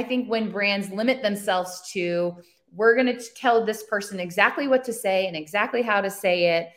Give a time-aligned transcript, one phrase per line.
[0.00, 2.34] I think when brands limit themselves to,
[2.74, 6.56] we're going to tell this person exactly what to say and exactly how to say
[6.56, 6.70] it,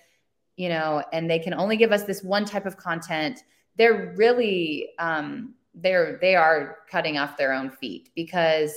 [0.58, 3.44] you know, and they can only give us this one type of content,
[3.78, 8.74] they're really, um, they're, they are cutting off their own feet because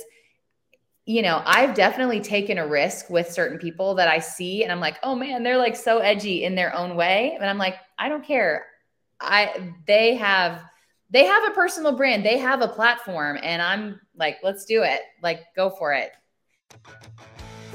[1.09, 4.81] you know, I've definitely taken a risk with certain people that I see and I'm
[4.81, 8.09] like, "Oh man, they're like so edgy in their own way." And I'm like, "I
[8.09, 8.65] don't care.
[9.21, 10.61] I they have
[11.09, 12.25] they have a personal brand.
[12.25, 15.01] They have a platform and I'm like, "Let's do it.
[15.21, 16.11] Like go for it."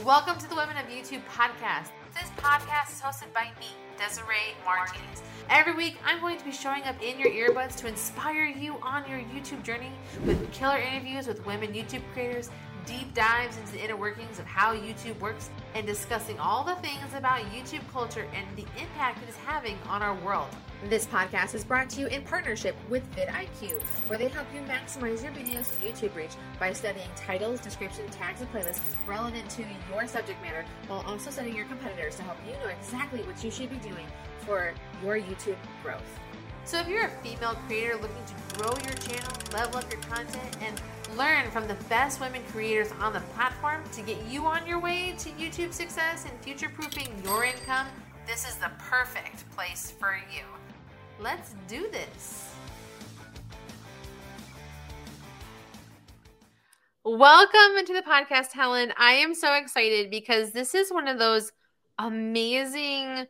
[0.05, 1.89] Welcome to the Women of YouTube podcast.
[2.13, 5.23] This podcast is hosted by me, Desiree Martinez.
[5.49, 9.09] Every week, I'm going to be showing up in your earbuds to inspire you on
[9.09, 9.93] your YouTube journey
[10.27, 12.51] with killer interviews with women YouTube creators
[12.85, 17.15] deep dives into the inner workings of how YouTube works and discussing all the things
[17.17, 20.49] about YouTube culture and the impact it is having on our world.
[20.89, 25.23] This podcast is brought to you in partnership with vidIQ, where they help you maximize
[25.23, 30.43] your video's YouTube reach by studying titles, description, tags, and playlists relevant to your subject
[30.43, 33.77] matter, while also studying your competitors to help you know exactly what you should be
[33.77, 34.05] doing
[34.41, 34.73] for
[35.05, 36.19] your YouTube growth.
[36.65, 40.56] So if you're a female creator looking to grow your channel, level up your content,
[40.62, 40.83] and
[41.17, 45.15] learn from the best women creators on the platform to get you on your way
[45.19, 47.87] to YouTube success and future proofing your income,
[48.27, 50.43] this is the perfect place for you.
[51.23, 52.53] Let's do this.
[57.05, 58.92] Welcome into the podcast, Helen.
[58.98, 61.53] I am so excited because this is one of those
[61.98, 63.27] amazing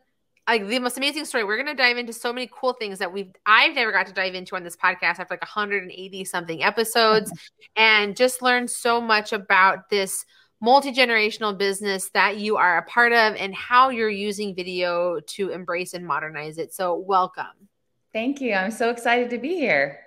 [0.47, 1.43] like the most amazing story.
[1.43, 4.13] We're going to dive into so many cool things that we've I've never got to
[4.13, 7.31] dive into on this podcast after like 180 something episodes
[7.75, 10.25] and just learn so much about this
[10.61, 15.93] multi-generational business that you are a part of and how you're using video to embrace
[15.93, 16.73] and modernize it.
[16.73, 17.69] So, welcome.
[18.13, 18.53] Thank you.
[18.53, 19.99] I'm so excited to be here.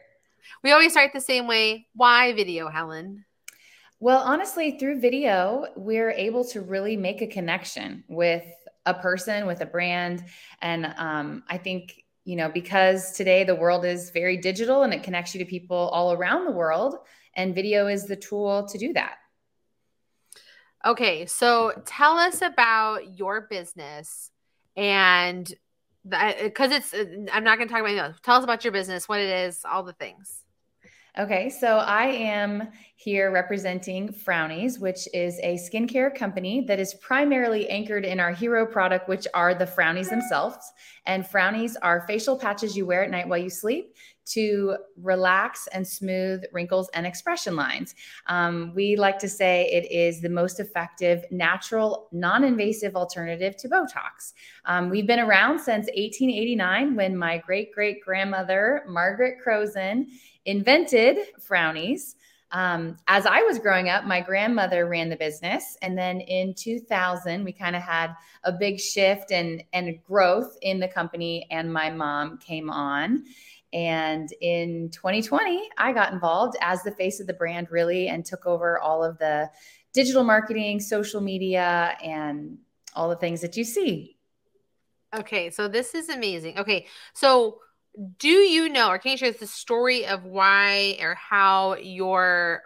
[0.63, 1.89] We always start the same way.
[1.95, 3.25] Why video, Helen?
[3.99, 8.45] Well, honestly, through video, we're able to really make a connection with
[8.85, 10.25] a person, with a brand.
[10.63, 15.03] And um, I think, you know, because today the world is very digital and it
[15.03, 16.99] connects you to people all around the world,
[17.35, 19.17] and video is the tool to do that.
[20.85, 24.31] Okay, so tell us about your business
[24.77, 25.53] and
[26.09, 28.73] because uh, it's uh, I'm not going to talk about anything Tell us about your
[28.73, 30.43] business, what it is, all the things.
[31.19, 37.71] Okay, so I am here representing Frownies, which is a skincare company that is primarily
[37.71, 40.59] anchored in our hero product, which are the Frownies themselves.
[41.07, 43.95] And Frownies are facial patches you wear at night while you sleep
[44.27, 47.95] to relax and smooth wrinkles and expression lines.
[48.27, 53.69] Um, we like to say it is the most effective, natural, non invasive alternative to
[53.69, 54.33] Botox.
[54.65, 60.07] Um, we've been around since 1889 when my great great grandmother, Margaret Kroesen,
[60.45, 62.15] invented frownies.
[62.53, 67.45] Um, as I was growing up, my grandmother ran the business, and then in 2000,
[67.45, 71.91] we kind of had a big shift and and growth in the company, and my
[71.91, 73.25] mom came on.
[73.73, 78.47] And in 2020, I got involved as the face of the brand, really, and took
[78.47, 79.51] over all of the
[79.93, 82.59] digital marketing, social media, and
[82.95, 84.17] all the things that you see.
[85.15, 86.59] Okay, so this is amazing.
[86.59, 87.59] Okay, so
[88.19, 92.63] do you know or can you share the story of why or how your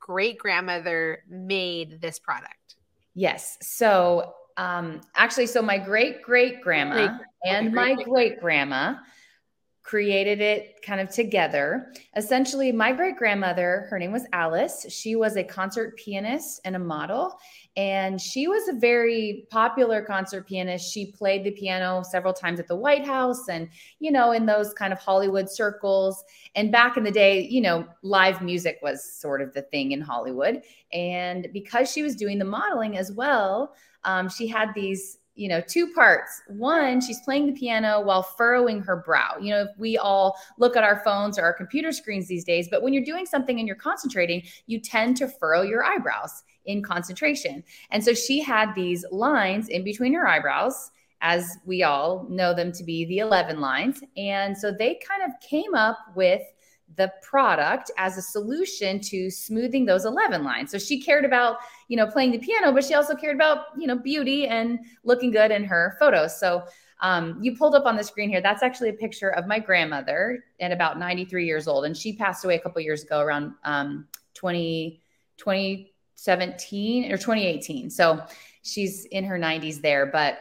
[0.00, 2.76] great grandmother made this product
[3.14, 8.94] yes so um actually so my great great grandma and my great grandma
[9.82, 11.92] created it kind of together.
[12.16, 14.86] Essentially, my great grandmother, her name was Alice.
[14.88, 17.36] She was a concert pianist and a model.
[17.76, 20.92] And she was a very popular concert pianist.
[20.92, 24.72] She played the piano several times at the White House and, you know, in those
[24.74, 26.22] kind of Hollywood circles.
[26.54, 30.00] And back in the day, you know, live music was sort of the thing in
[30.00, 30.62] Hollywood.
[30.92, 35.60] And because she was doing the modeling as well, um, she had these you know,
[35.60, 36.42] two parts.
[36.46, 39.36] One, she's playing the piano while furrowing her brow.
[39.40, 42.82] You know, we all look at our phones or our computer screens these days, but
[42.82, 47.64] when you're doing something and you're concentrating, you tend to furrow your eyebrows in concentration.
[47.90, 50.90] And so she had these lines in between her eyebrows,
[51.22, 54.02] as we all know them to be the 11 lines.
[54.16, 56.42] And so they kind of came up with
[56.96, 60.70] the product as a solution to smoothing those 11 lines.
[60.70, 61.58] So she cared about,
[61.88, 65.30] you know, playing the piano, but she also cared about, you know, beauty and looking
[65.30, 66.38] good in her photos.
[66.38, 66.64] So
[67.00, 68.40] um, you pulled up on the screen here.
[68.40, 71.84] That's actually a picture of my grandmother at about 93 years old.
[71.84, 75.02] And she passed away a couple years ago around um, 20,
[75.36, 77.90] 2017 or 2018.
[77.90, 78.22] So
[78.62, 80.06] she's in her 90s there.
[80.06, 80.38] But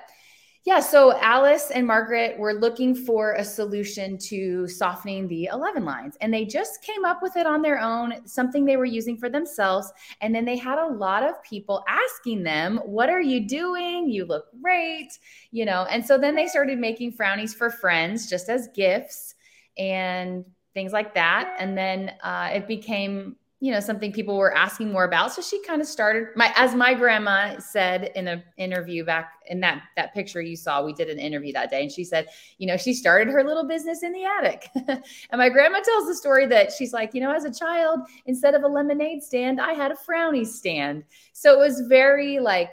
[0.63, 6.17] Yeah, so Alice and Margaret were looking for a solution to softening the 11 lines,
[6.21, 9.27] and they just came up with it on their own, something they were using for
[9.27, 9.91] themselves.
[10.21, 14.07] And then they had a lot of people asking them, What are you doing?
[14.07, 15.17] You look great,
[15.49, 15.87] you know.
[15.89, 19.33] And so then they started making frownies for friends just as gifts
[19.79, 21.55] and things like that.
[21.57, 25.31] And then uh, it became you know something people were asking more about.
[25.31, 29.59] So she kind of started my as my grandma said in an interview back in
[29.59, 32.27] that that picture you saw we did an interview that day and she said
[32.57, 34.67] you know she started her little business in the attic.
[35.31, 38.55] And my grandma tells the story that she's like you know as a child instead
[38.55, 41.03] of a lemonade stand i had a frownie stand.
[41.33, 42.71] So it was very like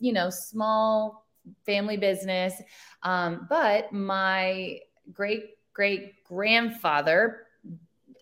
[0.00, 1.26] you know small
[1.64, 2.60] family business.
[3.04, 4.80] Um, but my
[5.12, 7.46] great great grandfather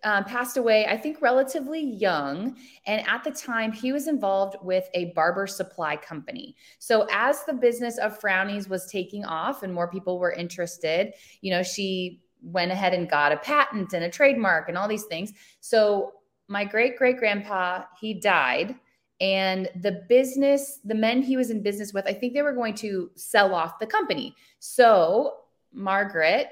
[0.04, 2.56] um, passed away, I think, relatively young.
[2.86, 6.56] And at the time, he was involved with a barber supply company.
[6.78, 11.50] So, as the business of Frownies was taking off and more people were interested, you
[11.50, 15.32] know, she went ahead and got a patent and a trademark and all these things.
[15.60, 16.14] So,
[16.48, 18.74] my great great grandpa, he died.
[19.20, 22.74] And the business, the men he was in business with, I think they were going
[22.76, 24.34] to sell off the company.
[24.58, 25.34] So,
[25.72, 26.48] Margaret,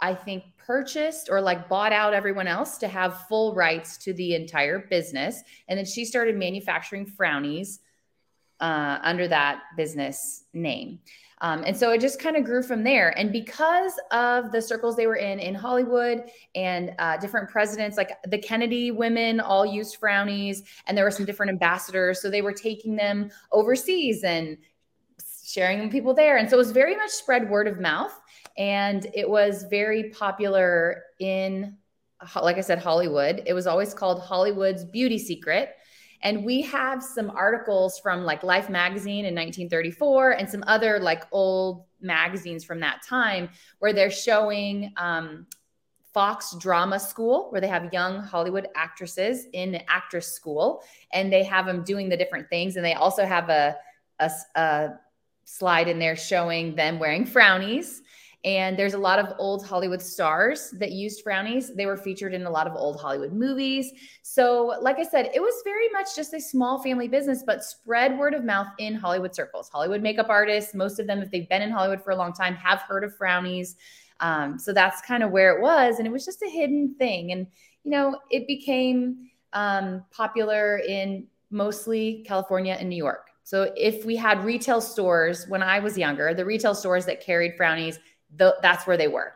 [0.00, 4.34] I think purchased or like bought out everyone else to have full rights to the
[4.34, 5.42] entire business.
[5.68, 7.78] And then she started manufacturing frownies
[8.60, 11.00] uh, under that business name.
[11.42, 13.18] Um, and so it just kind of grew from there.
[13.18, 18.12] And because of the circles they were in in Hollywood and uh, different presidents, like
[18.28, 22.22] the Kennedy women all used frownies, and there were some different ambassadors.
[22.22, 24.56] So they were taking them overseas and
[25.44, 26.36] sharing them with people there.
[26.36, 28.16] And so it was very much spread word of mouth
[28.56, 31.76] and it was very popular in
[32.40, 33.42] like i said hollywood.
[33.46, 35.76] It was always called hollywood's beauty secret.
[36.24, 41.24] And we have some articles from like life magazine in 1934 and some other like
[41.32, 43.48] old magazines from that time
[43.80, 45.46] where they're showing um,
[46.12, 51.66] Fox Drama School, where they have young Hollywood actresses in actress school, and they have
[51.66, 52.76] them doing the different things.
[52.76, 53.76] And they also have a,
[54.18, 54.88] a, a
[55.44, 58.00] slide in there showing them wearing frownies
[58.44, 61.74] and there's a lot of old Hollywood stars that used frownies.
[61.76, 63.92] They were featured in a lot of old Hollywood movies.
[64.22, 68.18] So, like I said, it was very much just a small family business, but spread
[68.18, 69.68] word of mouth in Hollywood circles.
[69.68, 72.56] Hollywood makeup artists, most of them, if they've been in Hollywood for a long time,
[72.56, 73.76] have heard of frownies.
[74.18, 75.98] Um, so that's kind of where it was.
[75.98, 77.30] And it was just a hidden thing.
[77.30, 77.46] And,
[77.84, 83.28] you know, it became um, popular in mostly California and New York.
[83.44, 87.58] So if we had retail stores when I was younger, the retail stores that carried
[87.58, 87.98] frownies
[88.36, 89.34] that's where they were.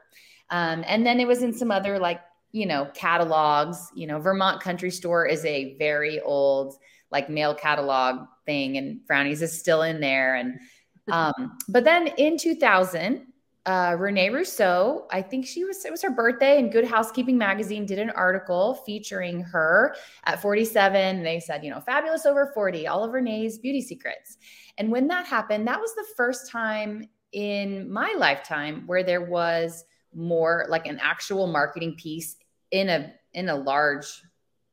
[0.50, 2.20] Um, and then it was in some other like,
[2.52, 6.76] you know, catalogs, you know, Vermont Country Store is a very old
[7.10, 10.37] like mail catalog thing and Frownies is still in there.
[10.37, 10.60] And,
[11.12, 13.26] um, but then in 2000,
[13.66, 17.84] uh, Rene Russo, I think she was, it was her birthday, and Good Housekeeping Magazine
[17.84, 21.25] did an article featuring her at 47.
[21.25, 24.38] They said, you know, fabulous over 40, all of Rene's beauty secrets.
[24.78, 29.84] And when that happened, that was the first time in my lifetime where there was
[30.14, 32.36] more like an actual marketing piece
[32.70, 34.06] in a in a large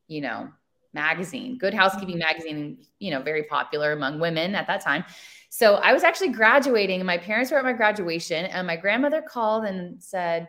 [0.08, 0.48] you know
[0.94, 2.26] magazine good housekeeping mm-hmm.
[2.26, 5.04] magazine you know very popular among women at that time.
[5.50, 9.20] So i was actually graduating and my parents were at my graduation and my grandmother
[9.20, 10.48] called and said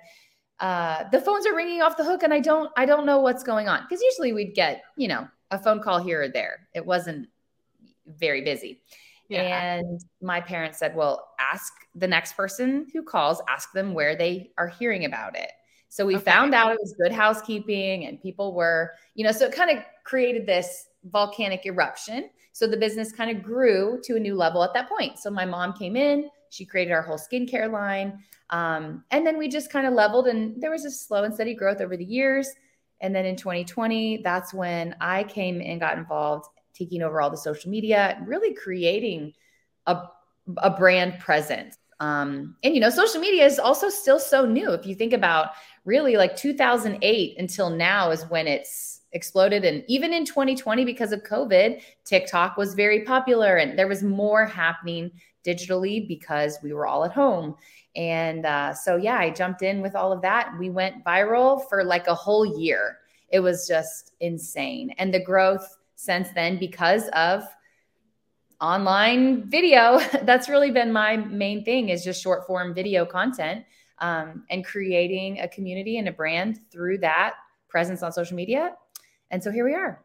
[0.61, 3.43] uh, the phones are ringing off the hook and i don't i don't know what's
[3.43, 3.81] going on.
[3.83, 6.69] Because usually we'd get you know a phone call here or there.
[6.73, 7.27] It wasn't
[8.07, 8.81] very busy
[9.29, 9.73] yeah.
[9.73, 14.51] And my parents said, well, ask the next person who calls, ask them where they
[14.57, 15.51] are hearing about it.
[15.89, 16.25] So we okay.
[16.25, 19.83] found out it was good housekeeping and people were, you know, so it kind of
[20.03, 22.29] created this volcanic eruption.
[22.51, 25.19] So the business kind of grew to a new level at that point.
[25.19, 28.19] So my mom came in, she created our whole skincare line.
[28.49, 31.55] Um, and then we just kind of leveled and there was a slow and steady
[31.55, 32.49] growth over the years.
[33.01, 37.37] And then in 2020, that's when I came and got involved taking over all the
[37.37, 39.33] social media, really creating
[39.87, 40.03] a,
[40.57, 41.77] a brand presence.
[41.99, 44.71] Um, and you know, social media is also still so new.
[44.71, 45.51] If you think about
[45.85, 49.63] really like 2008 until now is when it's exploded.
[49.63, 54.45] And even in 2020, because of COVID, TikTok was very popular and there was more
[54.45, 55.11] happening
[55.45, 57.55] digitally because we were all at home.
[57.95, 60.51] And uh, so, yeah, I jumped in with all of that.
[60.59, 62.97] We went viral for like a whole year.
[63.29, 64.93] It was just insane.
[64.97, 67.43] And the growth since then because of
[68.61, 69.99] online video.
[70.23, 73.65] That's really been my main thing is just short form video content
[73.99, 77.35] um, and creating a community and a brand through that
[77.69, 78.75] presence on social media.
[79.31, 80.03] And so here we are.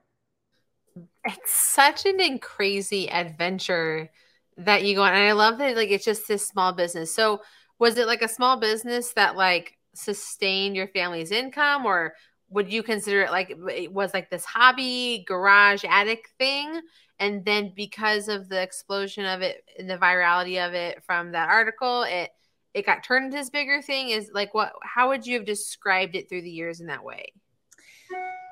[1.24, 4.10] It's such an crazy adventure
[4.56, 5.14] that you go on.
[5.14, 7.14] And I love that like it's just this small business.
[7.14, 7.42] So
[7.78, 12.14] was it like a small business that like sustained your family's income or
[12.50, 16.80] would you consider it like it was like this hobby garage attic thing?
[17.18, 21.48] And then because of the explosion of it and the virality of it from that
[21.48, 22.30] article it
[22.72, 24.10] it got turned into this bigger thing.
[24.10, 27.32] Is like what how would you have described it through the years in that way?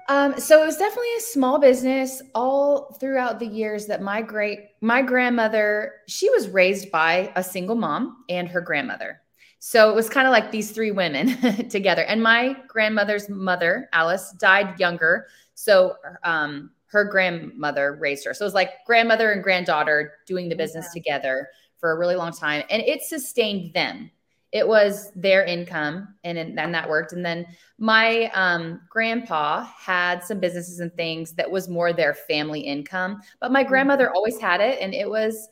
[0.08, 4.60] Um, so it was definitely a small business all throughout the years that my great
[4.80, 9.20] my grandmother she was raised by a single mom and her grandmother
[9.58, 12.02] so it was kind of like these three women together.
[12.02, 15.26] And my grandmother's mother alice died younger.
[15.54, 18.34] So um, her grandmother raised her.
[18.34, 21.00] So it was like grandmother and granddaughter doing the business yeah.
[21.00, 21.48] together
[21.78, 24.10] for a really long time and it sustained them.
[24.50, 27.12] It was their income and and that worked.
[27.12, 27.46] And then
[27.78, 33.52] my um, grandpa had some businesses and things that was more their family income but
[33.52, 34.16] my grandmother mm-hmm.
[34.16, 35.48] always had it and it was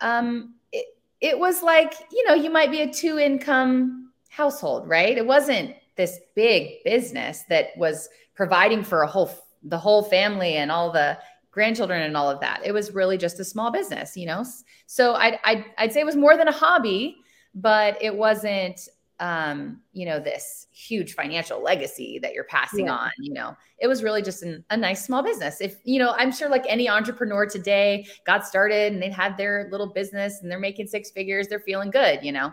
[0.00, 0.54] um
[1.20, 5.16] it, was like you know you might be a two income household right?
[5.16, 9.30] It wasn't this big business that was providing for a whole
[9.64, 11.18] the whole family and all the
[11.50, 12.60] grandchildren and all of that.
[12.64, 14.44] It was really just a small business you know?
[14.86, 17.16] So i'd i'd, I'd say it was more than a hobby
[17.54, 18.88] but it wasn't
[19.20, 22.94] um, you know, this huge financial legacy that you're passing yeah.
[22.94, 23.10] on.
[23.18, 25.60] You know, it was really just an, a nice small business.
[25.60, 29.68] If, you know, I'm sure like any entrepreneur today got started and they had their
[29.70, 32.52] little business and they're making six figures, they're feeling good, you know,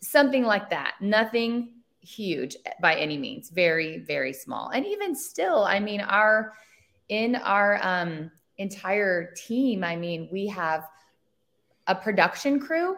[0.00, 0.94] something like that.
[1.00, 1.70] Nothing
[2.00, 4.68] huge by any means, very, very small.
[4.68, 6.52] And even still, I mean, our,
[7.08, 10.86] in our um, entire team, I mean, we have
[11.88, 12.96] a production crew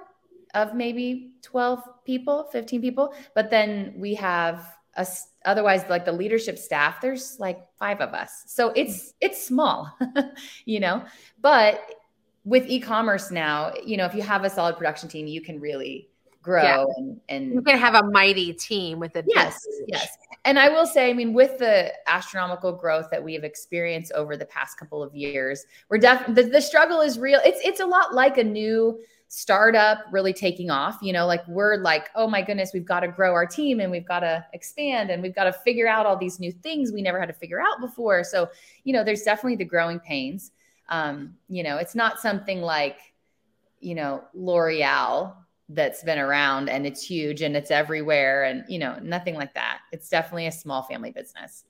[0.58, 3.14] of maybe 12 people, 15 people.
[3.34, 8.42] But then we have us otherwise like the leadership staff, there's like five of us.
[8.46, 9.96] So it's, it's small,
[10.64, 11.04] you know,
[11.40, 11.80] but
[12.44, 16.08] with e-commerce now, you know, if you have a solid production team, you can really
[16.48, 16.84] grow yeah.
[16.96, 20.86] and, and you can have a mighty team with a yes yes and i will
[20.86, 25.02] say i mean with the astronomical growth that we have experienced over the past couple
[25.02, 28.44] of years we're definitely the, the struggle is real it's it's a lot like a
[28.44, 28.98] new
[29.28, 30.98] startup really taking off.
[31.02, 33.90] You know, like we're like, oh my goodness, we've got to grow our team and
[33.90, 37.02] we've got to expand and we've got to figure out all these new things we
[37.02, 38.24] never had to figure out before.
[38.24, 38.48] So,
[38.84, 40.50] you know, there's definitely the growing pains.
[40.88, 42.98] Um, you know, it's not something like,
[43.80, 45.34] you know, L'Oreal
[45.70, 49.80] that's been around and it's huge and it's everywhere and you know nothing like that
[49.92, 51.64] it's definitely a small family business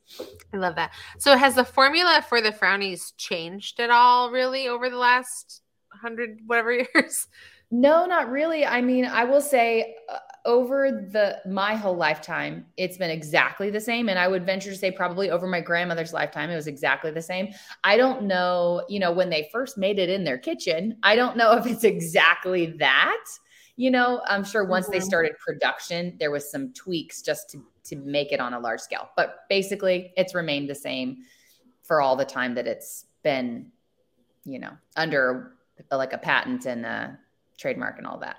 [0.54, 4.88] i love that so has the formula for the frownies changed at all really over
[4.88, 7.26] the last hundred whatever years?
[7.70, 8.64] No, not really.
[8.64, 13.80] I mean, I will say uh, over the my whole lifetime, it's been exactly the
[13.80, 17.10] same, and I would venture to say probably over my grandmother's lifetime, it was exactly
[17.10, 17.52] the same.
[17.84, 21.36] I don't know, you know, when they first made it in their kitchen, I don't
[21.36, 23.24] know if it's exactly that.
[23.76, 24.94] You know, I'm sure once mm-hmm.
[24.94, 28.80] they started production, there was some tweaks just to to make it on a large
[28.80, 31.18] scale, but basically, it's remained the same
[31.82, 33.70] for all the time that it's been,
[34.44, 35.57] you know, under
[35.90, 37.18] like a patent and a
[37.58, 38.36] trademark and all that.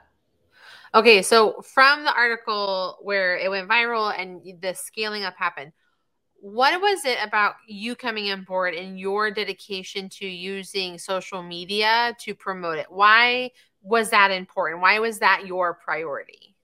[0.94, 5.72] Okay, so from the article where it went viral and the scaling up happened,
[6.42, 12.16] what was it about you coming on board and your dedication to using social media
[12.22, 12.88] to promote it?
[12.90, 14.82] Why was that important?
[14.82, 16.56] Why was that your priority?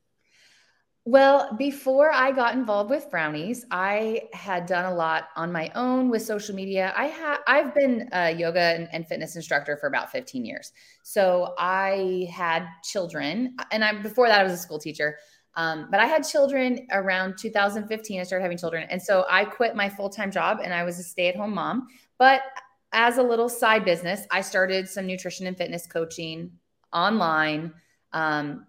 [1.07, 6.09] Well, before I got involved with Frownies, I had done a lot on my own
[6.09, 6.95] with social media.
[6.97, 10.71] I have I've been a yoga and, and, fitness instructor for about 15 years.
[11.03, 15.17] So I had children, and I before that I was a school teacher.
[15.53, 18.19] Um, but I had children around 2015.
[18.19, 20.97] I started having children, and so I quit my full time job and I was
[20.97, 21.87] a stay at home mom.
[22.17, 22.41] But
[22.93, 26.53] as a little side business, I started some nutrition and fitness coaching
[26.91, 27.73] online.
[28.11, 28.65] Um,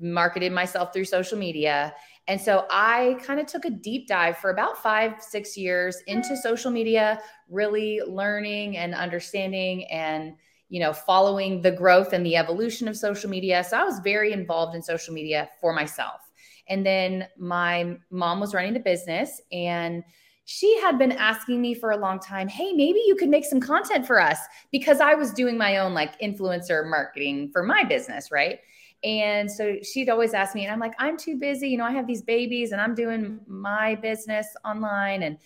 [0.00, 1.94] marketed myself through social media.
[2.28, 6.36] And so I kind of took a deep dive for about five, six years into
[6.36, 10.34] social media, really learning and understanding and
[10.68, 14.32] you know following the growth and the evolution of social media so i was very
[14.32, 16.22] involved in social media for myself
[16.66, 20.02] and then my mom was running the business and
[20.44, 23.60] she had been asking me for a long time, hey, maybe you could make some
[23.60, 24.38] content for us
[24.72, 28.58] because I was doing my own like influencer marketing for my business, right?
[29.04, 31.68] And so she'd always ask me, and I'm like, I'm too busy.
[31.68, 35.24] You know, I have these babies and I'm doing my business online.
[35.24, 35.38] And,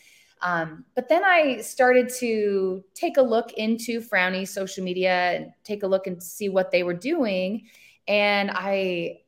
[0.43, 5.83] um, but then I started to take a look into Frowny social media and take
[5.83, 7.67] a look and see what they were doing.
[8.07, 9.21] And I,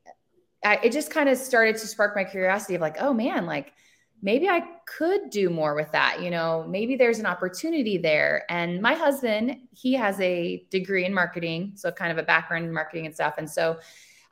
[0.63, 3.73] I it just kind of started to spark my curiosity of like, oh man, like,
[4.21, 6.21] maybe I could do more with that.
[6.21, 8.43] You know, maybe there's an opportunity there.
[8.49, 12.73] And my husband, he has a degree in marketing, so kind of a background in
[12.73, 13.35] marketing and stuff.
[13.37, 13.79] And so,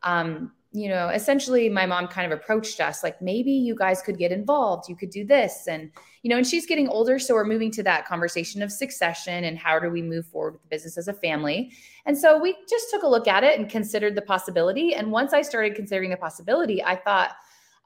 [0.03, 4.17] um, you know, essentially my mom kind of approached us like, maybe you guys could
[4.17, 4.89] get involved.
[4.89, 5.67] You could do this.
[5.67, 5.89] And,
[6.21, 7.17] you know, and she's getting older.
[7.19, 10.61] So we're moving to that conversation of succession and how do we move forward with
[10.61, 11.71] the business as a family.
[12.05, 14.93] And so we just took a look at it and considered the possibility.
[14.93, 17.31] And once I started considering the possibility, I thought,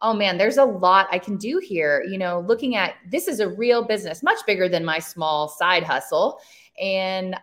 [0.01, 2.03] oh man, there's a lot I can do here.
[2.09, 5.83] You know, looking at this is a real business, much bigger than my small side
[5.83, 6.39] hustle.
[6.81, 7.35] And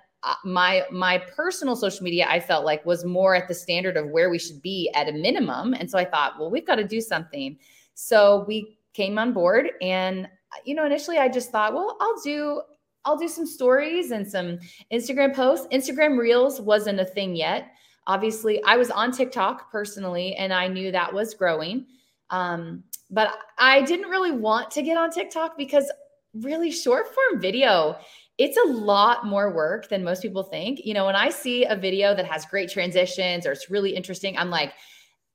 [0.45, 4.31] my my personal social media i felt like was more at the standard of where
[4.31, 5.75] we should be at a minimum.
[5.75, 7.57] And so i thought well we've got to do something.
[7.95, 10.29] So we came on board and
[10.65, 12.63] you know initially i just thought well i'll do
[13.05, 14.59] i'll do some stories and some
[14.93, 15.67] instagram posts.
[15.73, 17.73] Instagram reels wasn't a thing yet.
[18.07, 21.87] Obviously i was on tiktok personally and i knew that was growing.
[22.31, 25.91] Um, but I didn't really want to get on TikTok because
[26.35, 27.97] really short form video,
[28.39, 30.85] it's a lot more work than most people think.
[30.85, 34.39] You know, when I see a video that has great transitions or it's really interesting,
[34.39, 34.73] I'm like,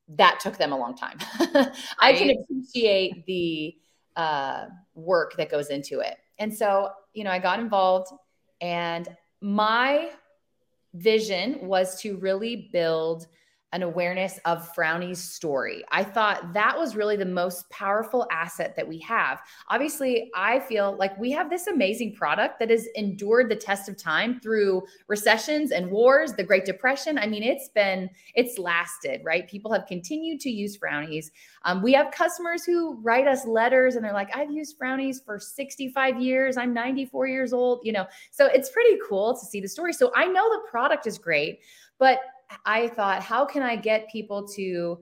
[0.07, 1.17] that took them a long time.
[1.99, 3.75] I can appreciate the
[4.15, 6.17] uh, work that goes into it.
[6.39, 8.11] And so, you know, I got involved
[8.61, 9.07] and
[9.41, 10.11] my
[10.93, 13.27] vision was to really build
[13.73, 15.83] an awareness of Frowny's story.
[15.91, 19.41] I thought that was really the most powerful asset that we have.
[19.69, 23.97] Obviously, I feel like we have this amazing product that has endured the test of
[23.97, 27.17] time through recessions and wars, the Great Depression.
[27.17, 29.49] I mean, it's been, it's lasted, right?
[29.49, 31.31] People have continued to use Frownies.
[31.65, 35.39] Um, we have customers who write us letters and they're like, I've used Frownies for
[35.39, 36.57] 65 years.
[36.57, 38.05] I'm 94 years old, you know.
[38.29, 39.93] So it's pretty cool to see the story.
[39.93, 41.61] So I know the product is great,
[41.97, 42.19] but
[42.65, 44.99] I thought, how can I get people to,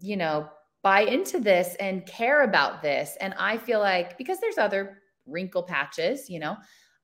[0.00, 0.48] you know,
[0.82, 3.16] buy into this and care about this?
[3.20, 6.56] And I feel like because there's other wrinkle patches, you know,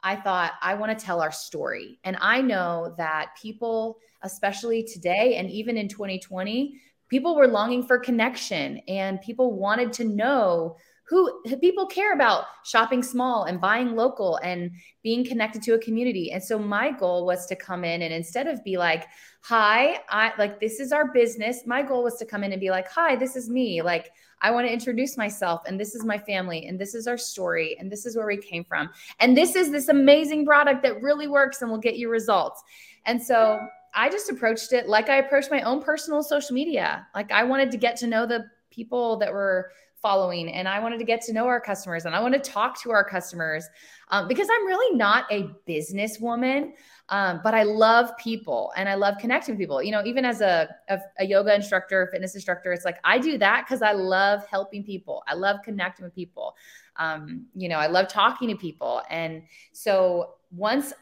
[0.03, 1.99] I thought I want to tell our story.
[2.05, 7.99] And I know that people, especially today and even in 2020, people were longing for
[7.99, 14.37] connection and people wanted to know who people care about shopping small and buying local
[14.37, 14.71] and
[15.03, 16.31] being connected to a community.
[16.33, 19.07] And so my goal was to come in and instead of be like,
[19.43, 22.71] "Hi, I like this is our business." My goal was to come in and be
[22.71, 23.83] like, "Hi, this is me.
[23.83, 24.11] Like
[24.41, 27.77] I want to introduce myself and this is my family and this is our story
[27.79, 28.89] and this is where we came from.
[29.21, 32.63] And this is this amazing product that really works and will get you results."
[33.05, 33.59] And so
[33.95, 37.07] I just approached it like I approached my own personal social media.
[37.15, 39.71] Like I wanted to get to know the people that were
[40.03, 42.83] following and I wanted to get to know our customers and I want to talk
[42.83, 43.65] to our customers
[44.09, 46.73] um, because I'm really not a businesswoman,
[47.09, 49.81] um, but I love people and I love connecting with people.
[49.83, 53.39] You know, even as a, a, a yoga instructor, fitness instructor, it's like I do
[53.39, 55.23] that because I love helping people.
[55.29, 56.57] I love connecting with people.
[56.97, 59.03] Um, you know, I love talking to people.
[59.09, 60.93] And so once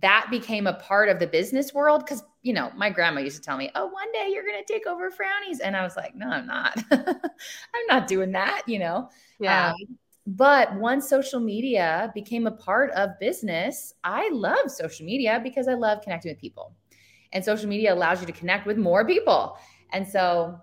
[0.00, 3.42] that became a part of the business world because you know my grandma used to
[3.42, 6.14] tell me oh one day you're going to take over frownies and i was like
[6.14, 6.78] no i'm not.
[6.90, 9.08] I'm not doing that you know?
[9.40, 9.70] Yeah.
[9.70, 15.68] Um, but once social media became a part of business i love social media because
[15.68, 16.74] i love connecting with people.
[17.32, 19.58] And social media allows you to connect with more people.
[19.92, 20.58] And so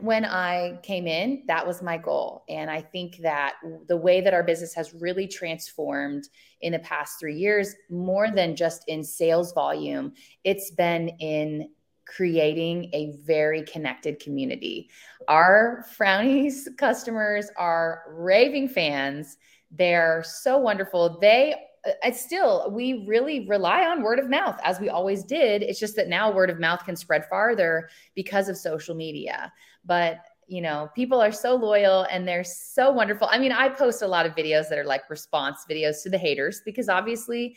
[0.00, 2.44] when I came in, that was my goal.
[2.48, 3.54] And I think that
[3.88, 6.28] the way that our business has really transformed
[6.60, 10.12] in the past three years, more than just in sales volume,
[10.44, 11.70] it's been in
[12.06, 14.88] creating a very connected community.
[15.28, 19.36] Our Frownies customers are raving fans.
[19.70, 21.18] They're so wonderful.
[21.20, 21.54] They
[21.86, 25.78] uh, it's still we really rely on word of mouth as we always did it's
[25.78, 29.52] just that now word of mouth can spread farther because of social media
[29.86, 34.02] but you know people are so loyal and they're so wonderful i mean i post
[34.02, 37.56] a lot of videos that are like response videos to the haters because obviously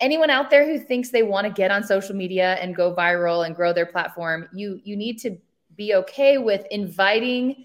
[0.00, 3.46] anyone out there who thinks they want to get on social media and go viral
[3.46, 5.36] and grow their platform you you need to
[5.76, 7.64] be okay with inviting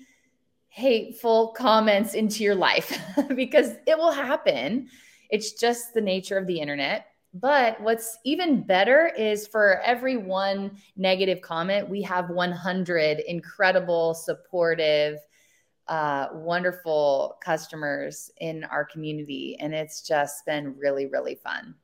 [0.69, 2.97] hateful comments into your life
[3.35, 4.87] because it will happen
[5.31, 7.05] it's just the nature of the internet.
[7.33, 15.17] But what's even better is for every one negative comment, we have 100 incredible, supportive,
[15.87, 19.57] uh, wonderful customers in our community.
[19.59, 21.75] And it's just been really, really fun.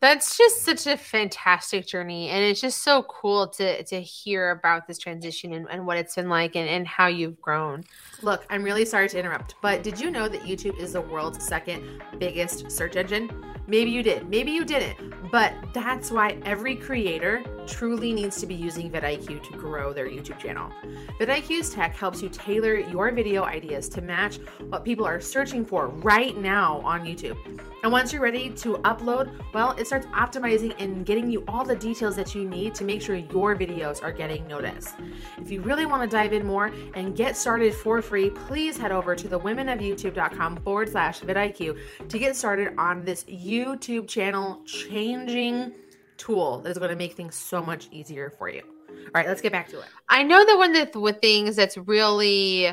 [0.00, 2.28] That's just such a fantastic journey.
[2.28, 6.14] And it's just so cool to to hear about this transition and, and what it's
[6.14, 7.82] been like and, and how you've grown.
[8.22, 11.44] Look, I'm really sorry to interrupt, but did you know that YouTube is the world's
[11.44, 13.28] second biggest search engine?
[13.66, 18.54] Maybe you did, maybe you didn't, but that's why every creator truly needs to be
[18.54, 20.72] using vidIQ to grow their YouTube channel.
[21.20, 24.38] vidIQ's tech helps you tailor your video ideas to match
[24.70, 27.36] what people are searching for right now on YouTube.
[27.82, 31.76] And once you're ready to upload, well, it starts optimizing and getting you all the
[31.76, 34.96] details that you need to make sure your videos are getting noticed.
[35.38, 38.90] If you really want to dive in more and get started for free, please head
[38.90, 45.72] over to the womenofyoutube.com forward slash vidIQ to get started on this YouTube channel changing
[46.16, 48.62] tool that is going to make things so much easier for you.
[48.88, 49.86] All right, let's get back to it.
[50.08, 52.66] I know that one of the things that's really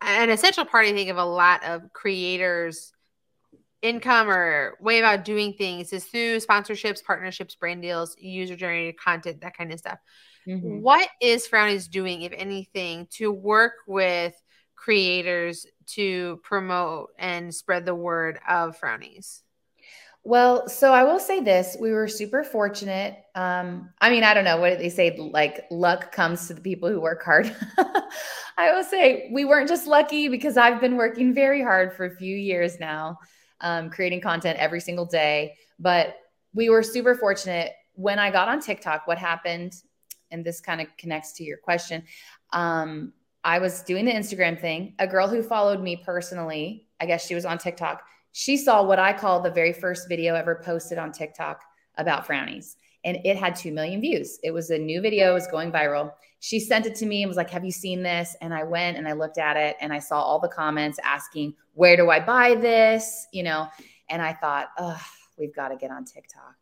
[0.00, 2.92] an essential part, I think, of a lot of creators'
[3.82, 9.40] income or way about doing things is through sponsorships, partnerships, brand deals, user generated content,
[9.40, 9.98] that kind of stuff.
[10.46, 10.80] Mm-hmm.
[10.80, 14.34] What is Frownies doing, if anything, to work with
[14.74, 19.42] creators to promote and spread the word of Frownies?
[20.24, 23.16] Well, so I will say this: we were super fortunate.
[23.34, 26.88] Um, I mean, I don't know what they say, like luck comes to the people
[26.88, 27.54] who work hard.
[28.58, 32.14] I will say we weren't just lucky because I've been working very hard for a
[32.14, 33.18] few years now,
[33.60, 35.54] um, creating content every single day.
[35.78, 36.16] But
[36.54, 39.06] we were super fortunate when I got on TikTok.
[39.06, 39.74] What happened,
[40.30, 42.04] and this kind of connects to your question.
[42.52, 43.12] Um,
[43.44, 44.94] I was doing the Instagram thing.
[44.98, 48.98] A girl who followed me personally, I guess she was on TikTok she saw what
[48.98, 51.60] I call the very first video ever posted on TikTok
[51.96, 52.76] about frownies.
[53.08, 54.38] And it had 2 million views.
[54.42, 56.12] It was a new video, it was going viral.
[56.40, 58.36] She sent it to me and was like, Have you seen this?
[58.42, 61.54] And I went and I looked at it and I saw all the comments asking,
[61.72, 63.26] Where do I buy this?
[63.32, 63.66] You know,
[64.10, 65.00] and I thought, Oh,
[65.38, 66.54] we've got to get on TikTok.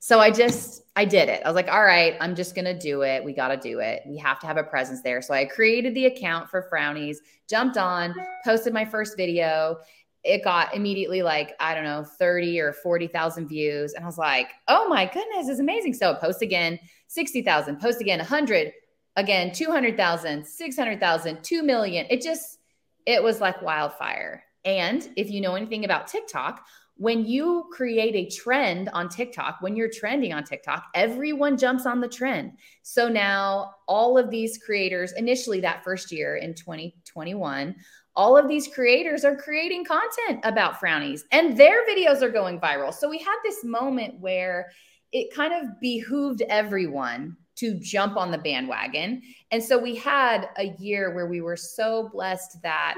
[0.00, 1.42] So I just, I did it.
[1.44, 3.24] I was like, All right, I'm just going to do it.
[3.24, 4.02] We got to do it.
[4.04, 5.22] We have to have a presence there.
[5.22, 9.78] So I created the account for Frownies, jumped on, posted my first video
[10.24, 14.48] it got immediately like I don't know 30 or 40,000 views and I was like,
[14.68, 18.72] "Oh my goodness, it's amazing." So post again, 60,000, post again 100,
[19.16, 22.06] again 200,000, 600,000, 2 million.
[22.10, 22.58] It just
[23.06, 24.44] it was like wildfire.
[24.64, 26.64] And if you know anything about TikTok,
[26.96, 32.00] when you create a trend on TikTok, when you're trending on TikTok, everyone jumps on
[32.00, 32.52] the trend.
[32.82, 37.74] So now all of these creators initially that first year in 2021
[38.16, 42.94] all of these creators are creating content about frownies and their videos are going viral.
[42.94, 44.70] So we had this moment where
[45.12, 49.22] it kind of behooved everyone to jump on the bandwagon.
[49.50, 52.96] And so we had a year where we were so blessed that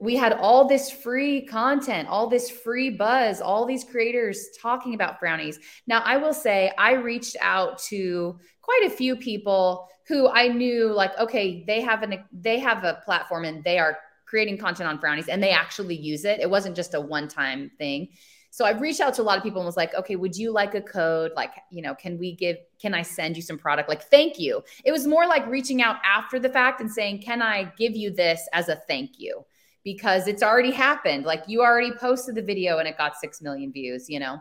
[0.00, 5.20] we had all this free content, all this free buzz, all these creators talking about
[5.20, 5.56] frownies.
[5.86, 10.92] Now, I will say I reached out to quite a few people who I knew
[10.92, 13.98] like okay, they have an they have a platform and they are
[14.30, 16.38] creating content on frownies and they actually use it.
[16.38, 18.10] It wasn't just a one time thing.
[18.52, 20.52] So I've reached out to a lot of people and was like, okay, would you
[20.52, 21.32] like a code?
[21.34, 23.88] Like, you know, can we give, can I send you some product?
[23.88, 24.62] Like, thank you.
[24.84, 28.10] It was more like reaching out after the fact and saying, can I give you
[28.10, 29.44] this as a thank you?
[29.82, 31.24] Because it's already happened.
[31.24, 34.38] Like, you already posted the video and it got 6 million views, you know?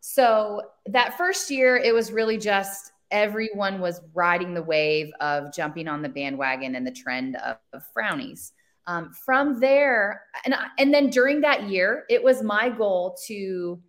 [0.00, 5.88] So that first year, it was really just everyone was riding the wave of jumping
[5.88, 8.52] on the bandwagon and the trend of, of frownies.
[8.88, 13.80] Um, from there, and and then during that year, it was my goal to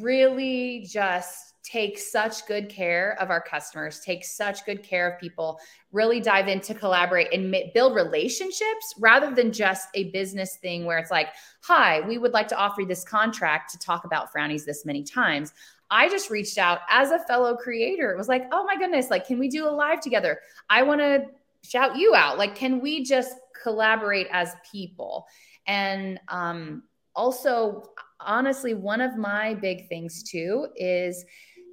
[0.00, 5.58] really just take such good care of our customers, take such good care of people,
[5.90, 10.98] really dive in to collaborate and build relationships rather than just a business thing where
[10.98, 11.28] it's like,
[11.62, 15.02] hi, we would like to offer you this contract to talk about frownies this many
[15.02, 15.52] times.
[15.90, 18.12] I just reached out as a fellow creator.
[18.12, 20.40] It was like, oh my goodness, like, can we do a live together?
[20.70, 21.26] I want to
[21.68, 22.38] shout you out.
[22.38, 23.34] Like, can we just
[23.66, 25.26] collaborate as people.
[25.66, 27.82] And um, also,
[28.20, 31.24] honestly, one of my big things too is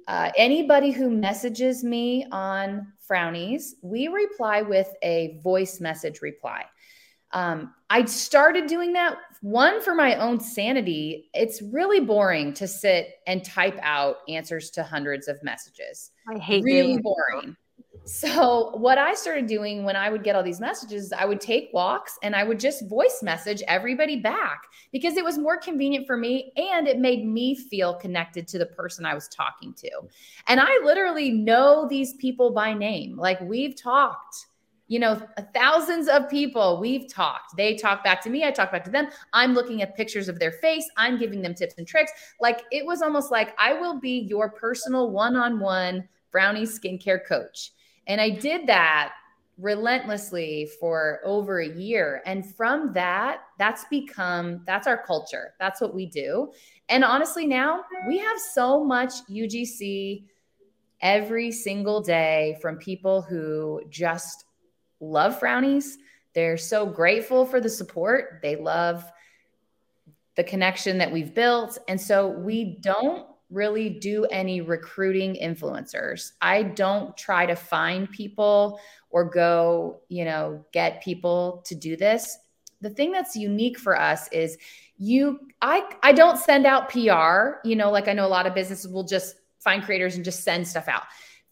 [0.08, 6.64] uh, anybody who messages me on Frownies, we reply with a voice message reply.
[7.30, 11.30] Um, I started doing that one for my own sanity.
[11.34, 16.10] It's really boring to sit and type out answers to hundreds of messages.
[16.28, 17.56] I hate really boring.
[18.06, 21.70] So, what I started doing when I would get all these messages, I would take
[21.72, 26.18] walks and I would just voice message everybody back because it was more convenient for
[26.18, 29.90] me and it made me feel connected to the person I was talking to.
[30.48, 33.16] And I literally know these people by name.
[33.16, 34.48] Like we've talked,
[34.86, 35.22] you know,
[35.54, 37.56] thousands of people we've talked.
[37.56, 39.08] They talk back to me, I talk back to them.
[39.32, 42.12] I'm looking at pictures of their face, I'm giving them tips and tricks.
[42.38, 47.24] Like it was almost like I will be your personal one on one Frownie skincare
[47.24, 47.70] coach
[48.06, 49.12] and I did that
[49.58, 52.22] relentlessly for over a year.
[52.26, 55.54] And from that, that's become that's our culture.
[55.60, 56.52] That's what we do.
[56.88, 60.24] And honestly, now we have so much UGC
[61.00, 64.44] every single day from people who just
[65.00, 65.94] love frownies.
[66.34, 68.40] They're so grateful for the support.
[68.42, 69.04] They love
[70.34, 71.78] the connection that we've built.
[71.86, 76.32] And so we don't really do any recruiting influencers.
[76.40, 82.36] I don't try to find people or go, you know, get people to do this.
[82.80, 84.58] The thing that's unique for us is
[84.96, 88.54] you I I don't send out PR, you know, like I know a lot of
[88.54, 91.04] businesses will just find creators and just send stuff out.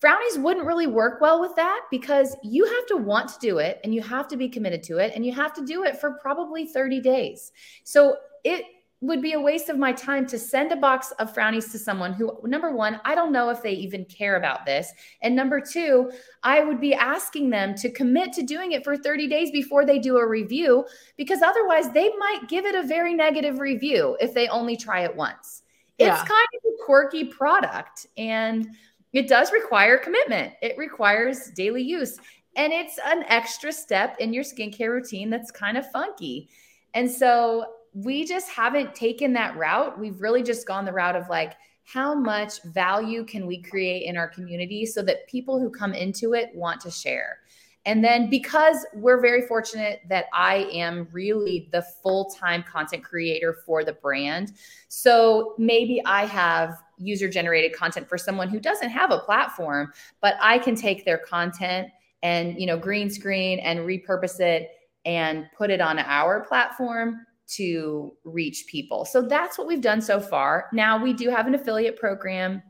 [0.03, 3.81] Frownies wouldn't really work well with that because you have to want to do it
[3.85, 6.19] and you have to be committed to it and you have to do it for
[6.21, 7.53] probably 30 days.
[7.85, 8.65] So it
[9.03, 12.13] would be a waste of my time to send a box of frownies to someone
[12.13, 14.93] who, number one, I don't know if they even care about this.
[15.23, 16.13] And number two,
[16.45, 19.99] I would be asking them to commit to doing it for 30 days before they
[19.99, 20.87] do a review,
[21.17, 25.17] because otherwise they might give it a very negative review if they only try it
[25.17, 25.63] once.
[25.99, 26.13] Yeah.
[26.13, 28.69] It's kind of a quirky product and
[29.13, 32.19] it does require commitment, it requires daily use.
[32.55, 36.51] And it's an extra step in your skincare routine that's kind of funky.
[36.95, 39.99] And so we just haven't taken that route.
[39.99, 44.17] We've really just gone the route of like, how much value can we create in
[44.17, 47.39] our community so that people who come into it want to share?
[47.85, 53.57] And then because we're very fortunate that I am really the full time content creator
[53.67, 54.53] for the brand.
[54.87, 60.37] So maybe I have user generated content for someone who doesn't have a platform, but
[60.41, 61.89] I can take their content
[62.23, 64.71] and, you know, green screen and repurpose it
[65.05, 69.05] and put it on our platform to reach people.
[69.05, 70.69] So that's what we've done so far.
[70.73, 72.63] Now we do have an affiliate program.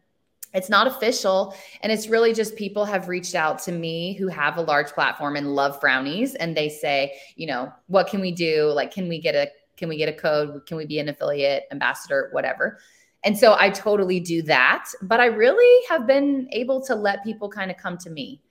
[0.55, 1.55] It's not official.
[1.83, 5.37] And it's really just people have reached out to me who have a large platform
[5.37, 6.35] and love frownies.
[6.39, 8.71] And they say, you know, what can we do?
[8.75, 10.67] Like, can we get a can we get a code?
[10.67, 12.79] Can we be an affiliate, ambassador, whatever?
[13.25, 14.87] And so I totally do that.
[15.03, 18.43] But I really have been able to let people kind of come to me.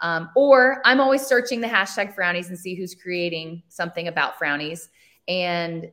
[0.00, 4.88] Um, or I'm always searching the hashtag frownies and see who's creating something about frownies
[5.28, 5.92] and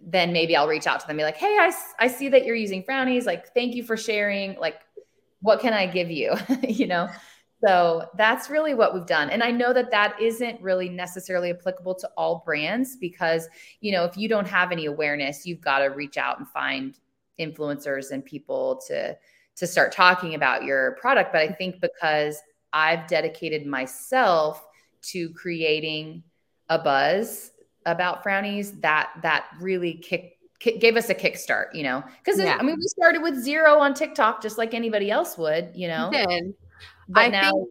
[0.00, 2.56] then maybe I'll reach out to them be like, "Hey, I I see that you're
[2.56, 3.26] using frownies.
[3.26, 4.58] Like, thank you for sharing.
[4.58, 4.80] Like,
[5.40, 7.08] what can I give you?" you know.
[7.64, 9.30] So that's really what we've done.
[9.30, 13.48] And I know that that isn't really necessarily applicable to all brands because,
[13.80, 16.98] you know, if you don't have any awareness, you've got to reach out and find
[17.38, 19.16] influencers and people to
[19.54, 22.40] to start talking about your product, but I think because
[22.72, 24.66] I've dedicated myself
[25.02, 26.22] to creating
[26.68, 27.51] a buzz
[27.86, 32.56] about frownies that that really kick, kick gave us a kickstart, you know, because yeah.
[32.58, 36.10] I mean we started with zero on TikTok just like anybody else would, you know.
[36.12, 36.54] did.
[37.08, 37.68] But I now, think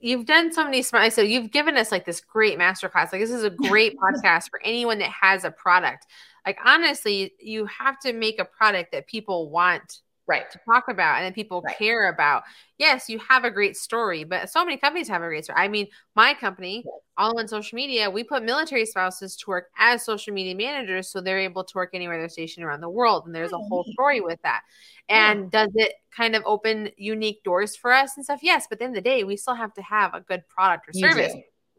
[0.00, 1.12] you've done so many smart.
[1.12, 3.12] So you've given us like this great masterclass.
[3.12, 6.06] Like this is a great podcast for anyone that has a product.
[6.46, 11.16] Like honestly, you have to make a product that people want right to talk about
[11.16, 11.76] and that people right.
[11.76, 12.42] care about
[12.78, 15.68] yes you have a great story but so many companies have a great story i
[15.68, 16.94] mean my company yes.
[17.16, 21.20] all in social media we put military spouses to work as social media managers so
[21.20, 24.20] they're able to work anywhere they're stationed around the world and there's a whole story
[24.20, 24.62] with that
[25.08, 25.64] and yeah.
[25.64, 28.84] does it kind of open unique doors for us and stuff yes but at the
[28.84, 31.34] end of the day we still have to have a good product or service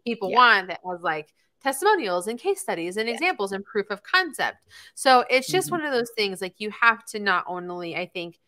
[0.05, 0.37] people yeah.
[0.37, 1.33] want that was like
[1.65, 3.15] testimonials and case studies and yeah.
[3.15, 4.57] examples and proof of concept.
[4.93, 5.77] So it's just mm-hmm.
[5.77, 8.39] one of those things like you have to not only I think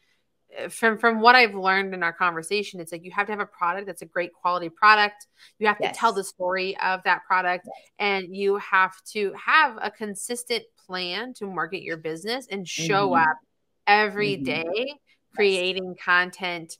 [0.56, 3.39] uh, from from what I've learned in our conversation, it's like you have to have
[3.39, 5.25] a product that's a great quality product.
[5.58, 5.95] You have yes.
[5.95, 7.89] to tell the story of that product, yes.
[7.97, 13.30] and you have to have a consistent plan to market your business and show mm-hmm.
[13.30, 13.38] up
[13.88, 14.43] every mm-hmm.
[14.43, 14.93] day
[15.36, 16.06] creating yes.
[16.06, 16.77] content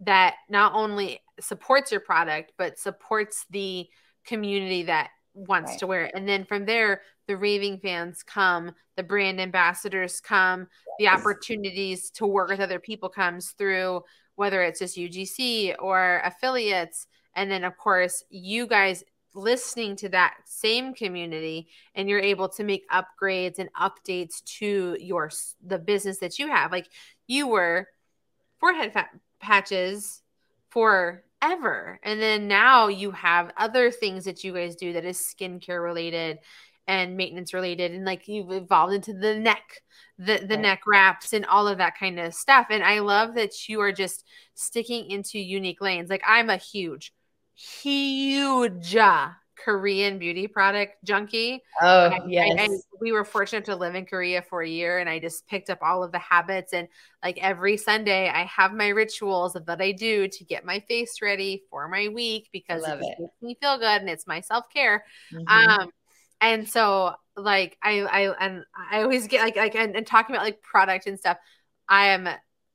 [0.00, 3.86] that not only supports your product but supports the
[4.26, 5.78] community that wants right.
[5.78, 6.12] to wear it.
[6.14, 10.66] And then from there, the raving fans come, the brand ambassadors come,
[10.98, 14.02] the opportunities to work with other people comes through,
[14.36, 17.06] whether it's just UGC or affiliates.
[17.34, 22.64] And then, of course, you guys listening to that same community and you're able to
[22.64, 25.30] make upgrades and updates to your
[25.62, 26.88] the business that you have like
[27.26, 27.86] you were
[28.58, 30.22] forehead fat patches
[30.70, 31.98] for ever.
[32.02, 36.38] And then now you have other things that you guys do that is skincare related
[36.88, 39.82] and maintenance related and like you've evolved into the neck
[40.18, 40.60] the the right.
[40.60, 43.92] neck wraps and all of that kind of stuff and i love that you are
[43.92, 47.12] just sticking into unique lanes like i'm a huge
[47.54, 48.94] huge
[49.56, 51.62] Korean beauty product junkie.
[51.80, 52.56] Oh, I, yes.
[52.58, 52.68] I, I,
[53.00, 55.78] we were fortunate to live in Korea for a year and I just picked up
[55.82, 56.72] all of the habits.
[56.72, 56.88] And
[57.22, 61.62] like every Sunday, I have my rituals that I do to get my face ready
[61.70, 65.04] for my week because it, it, makes me feel good and it's my self care.
[65.32, 65.48] Mm-hmm.
[65.48, 65.90] Um,
[66.40, 70.44] and so like I, I, and I always get like, like, and, and talking about
[70.44, 71.38] like product and stuff.
[71.88, 72.28] I am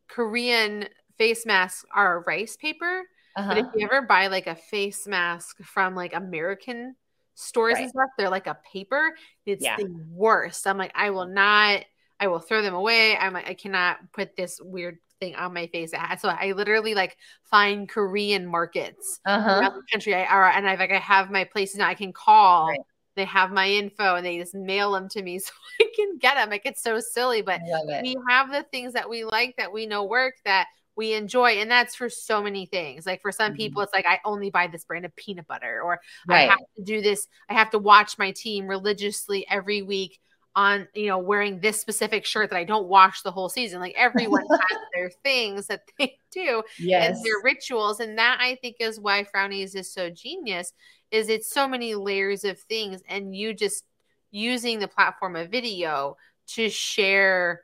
[0.07, 3.03] Korean face masks are rice paper.
[3.35, 3.49] Uh-huh.
[3.49, 3.73] But if uh-huh.
[3.77, 6.95] you ever buy like a face mask from like American
[7.35, 7.83] stores right.
[7.83, 9.13] and stuff, they're like a paper.
[9.45, 9.77] It's yeah.
[9.77, 10.67] the worst.
[10.67, 11.83] I'm like, I will not,
[12.19, 13.15] I will throw them away.
[13.17, 15.91] I'm like, I cannot put this weird thing on my face.
[16.19, 19.49] So I literally like find Korean markets uh-huh.
[19.49, 20.13] around the country.
[20.13, 22.67] I are and I like I have my places now I can call.
[22.67, 22.79] Right.
[23.15, 26.35] They have my info and they just mail them to me so I can get
[26.35, 26.49] them.
[26.49, 27.61] Like it's so silly, but
[28.03, 30.67] we have the things that we like that we know work that
[31.01, 33.57] we enjoy and that's for so many things like for some mm-hmm.
[33.57, 36.47] people it's like i only buy this brand of peanut butter or right.
[36.47, 40.19] i have to do this i have to watch my team religiously every week
[40.55, 43.95] on you know wearing this specific shirt that i don't wash the whole season like
[43.97, 47.07] everyone has their things that they do yes.
[47.07, 50.71] and their rituals and that i think is why frownies is so genius
[51.09, 53.85] is it's so many layers of things and you just
[54.29, 57.61] using the platform of video to share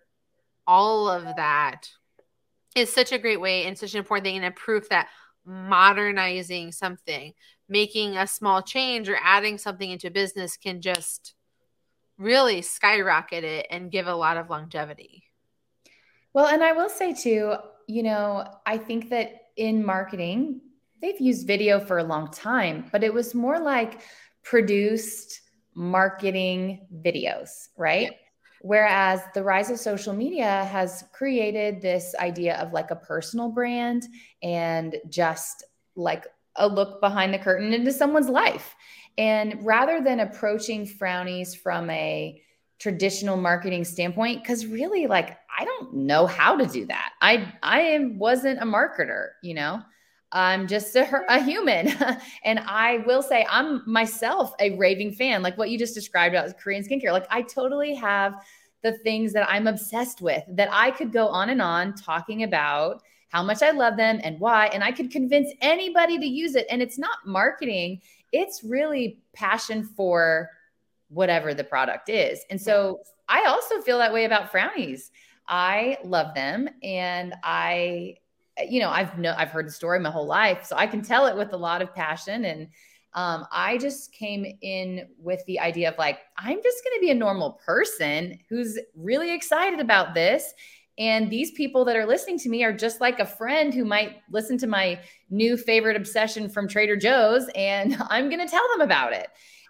[0.66, 1.88] all of that
[2.78, 5.08] is such a great way and such an important thing and a proof that
[5.46, 7.34] modernizing something,
[7.68, 11.34] making a small change or adding something into business can just
[12.18, 15.24] really skyrocket it and give a lot of longevity.
[16.34, 17.56] Well, and I will say too,
[17.88, 20.62] you know, I think that in marketing,
[21.02, 24.02] they've used video for a long time, but it was more like
[24.44, 25.42] produced
[25.74, 28.12] marketing videos, right?
[28.12, 28.27] Yeah.
[28.68, 34.04] Whereas the rise of social media has created this idea of like a personal brand
[34.44, 35.64] and just
[35.96, 36.28] like
[36.58, 38.76] a look behind the curtain into someone's life.
[39.18, 42.42] And rather than approaching Frownies from a
[42.78, 47.14] traditional marketing standpoint, because really, like, I don't know how to do that.
[47.22, 49.82] I I wasn't a marketer, you know.
[50.32, 51.94] I'm just a, a human.
[52.44, 56.58] and I will say, I'm myself a raving fan, like what you just described about
[56.58, 57.12] Korean skincare.
[57.12, 58.36] Like, I totally have
[58.84, 63.02] the things that I'm obsessed with that I could go on and on talking about
[63.30, 64.68] how much I love them and why.
[64.68, 66.68] And I could convince anybody to use it.
[66.70, 70.50] And it's not marketing, it's really passion for
[71.10, 72.44] whatever the product is.
[72.50, 75.10] And so I also feel that way about frownies.
[75.48, 78.18] I love them and I
[78.68, 81.28] you know, I've no I've heard the story my whole life, so I can tell
[81.28, 82.68] it with a lot of passion and
[83.18, 87.10] um, I just came in with the idea of like, I'm just going to be
[87.10, 90.54] a normal person who's really excited about this.
[91.00, 94.18] And these people that are listening to me are just like a friend who might
[94.32, 95.00] listen to my
[95.32, 99.28] new favorite obsession from Trader Joe's, and I'm going to tell them about it.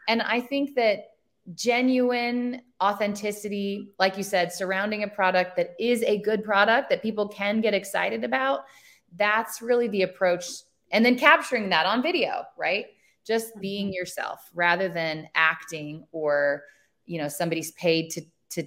[0.09, 1.05] And I think that
[1.53, 7.27] genuine authenticity, like you said, surrounding a product that is a good product that people
[7.27, 8.61] can get excited about,
[9.15, 10.45] that's really the approach.
[10.91, 12.87] And then capturing that on video, right?
[13.27, 13.93] just being mm-hmm.
[13.93, 16.63] yourself rather than acting or
[17.05, 18.63] you know somebody's paid to to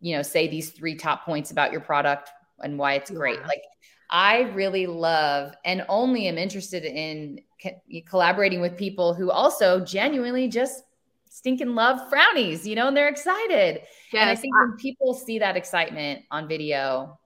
[0.00, 3.46] you know say these three top points about your product and why it's great yeah.
[3.46, 3.62] like
[4.10, 10.48] i really love and only am interested in co- collaborating with people who also genuinely
[10.48, 10.82] just
[11.30, 13.80] stinking love frownies you know and they're excited
[14.12, 14.20] yes.
[14.20, 17.18] and i think when people see that excitement on video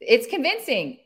[0.00, 0.98] it's convincing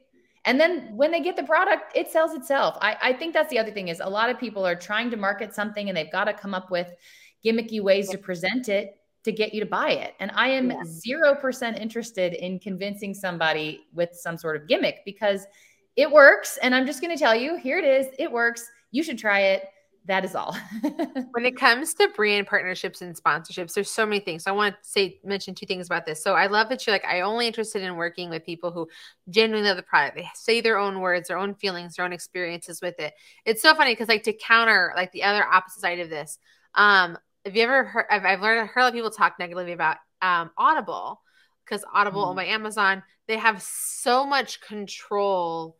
[0.46, 2.78] and then when they get the product, it sells itself.
[2.80, 5.16] I, I think that's the other thing is a lot of people are trying to
[5.16, 6.88] market something and they've got to come up with
[7.44, 10.14] gimmicky ways to present it to get you to buy it.
[10.20, 11.40] And I am zero yeah.
[11.40, 15.46] percent interested in convincing somebody with some sort of gimmick because
[15.96, 16.60] it works.
[16.62, 18.06] And I'm just going to tell you, here it is.
[18.16, 18.70] It works.
[18.92, 19.64] You should try it
[20.06, 20.56] that is all.
[21.32, 24.44] when it comes to brand partnerships and sponsorships, there's so many things.
[24.44, 26.22] So I want to say mention two things about this.
[26.22, 28.88] So I love that you're like, I only interested in working with people who
[29.28, 30.16] genuinely love the product.
[30.16, 33.14] They say their own words, their own feelings, their own experiences with it.
[33.44, 36.38] It's so funny because like to counter like the other opposite side of this,
[36.74, 39.72] um, have you ever heard I've, I've learned heard a lot of people talk negatively
[39.72, 41.20] about um Audible
[41.64, 42.28] because Audible mm.
[42.28, 45.76] on my Amazon, they have so much control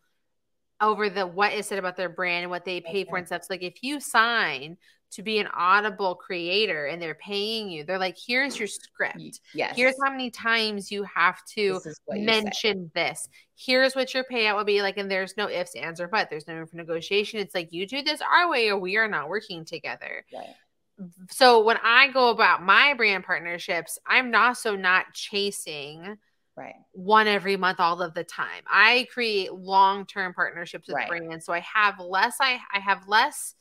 [0.80, 3.04] over the what is said about their brand and what they pay okay.
[3.04, 3.42] for and stuff.
[3.42, 4.76] So like if you sign
[5.12, 9.40] to be an audible creator and they're paying you, they're like, here's your script.
[9.54, 9.76] Yes.
[9.76, 13.28] Here's how many times you have to mention this.
[13.54, 14.98] Here's what your payout will be like.
[14.98, 16.28] And there's no ifs, ands, or but.
[16.28, 17.40] There's no room for negotiation.
[17.40, 20.24] It's like you do this our way or we are not working together.
[20.34, 20.54] Right.
[21.30, 26.18] So when I go about my brand partnerships, I'm also not chasing
[26.56, 31.08] right one every month all of the time i create long-term partnerships with right.
[31.08, 33.54] brands so i have less i i have less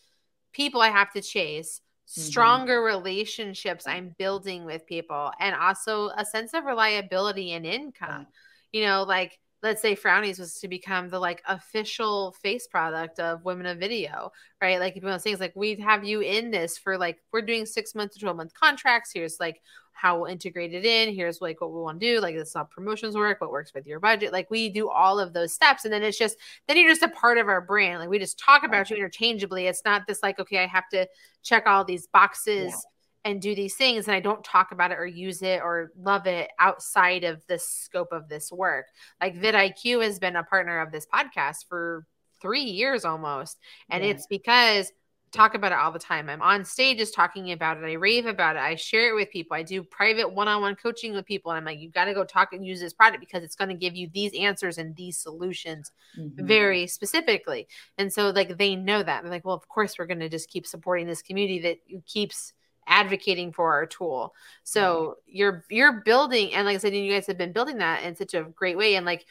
[0.55, 2.21] people I have to chase, mm-hmm.
[2.21, 2.97] stronger mm-hmm.
[2.97, 8.27] relationships I'm building with people, and also a sense of reliability and income.
[8.71, 13.43] You know, like let's say frownies was to become the like official face product of
[13.45, 14.31] women of video
[14.65, 14.79] right?
[14.79, 17.65] Like one of those things like we'd have you in this for like we're doing
[17.65, 19.11] six month to 12 month contracts.
[19.13, 21.13] Here's like how we'll integrate it in.
[21.13, 22.19] Here's like what we want to do.
[22.19, 23.41] Like this is how promotions work.
[23.41, 24.33] What works with your budget.
[24.33, 25.85] Like we do all of those steps.
[25.85, 26.37] And then it's just
[26.67, 27.99] then you're just a part of our brand.
[27.99, 29.67] Like we just talk about you interchangeably.
[29.67, 31.07] It's not this like okay i have to
[31.43, 32.89] check all these boxes yeah
[33.25, 36.27] and do these things and I don't talk about it or use it or love
[36.27, 38.85] it outside of the scope of this work.
[39.19, 42.05] Like vidIQ has been a partner of this podcast for
[42.39, 43.57] three years almost.
[43.89, 44.11] And yeah.
[44.11, 44.91] it's because
[45.31, 46.29] talk about it all the time.
[46.29, 47.83] I'm on stages talking about it.
[47.83, 48.59] I rave about it.
[48.59, 49.57] I share it with people.
[49.57, 51.51] I do private one-on-one coaching with people.
[51.51, 53.69] And I'm like, you got to go talk and use this product because it's going
[53.69, 56.45] to give you these answers and these solutions mm-hmm.
[56.45, 57.67] very specifically.
[57.97, 59.23] And so like they know that.
[59.23, 62.53] They're like, well, of course we're going to just keep supporting this community that keeps
[62.87, 64.33] advocating for our tool.
[64.63, 68.15] So you're you're building, and like I said, you guys have been building that in
[68.15, 68.95] such a great way.
[68.95, 69.25] And like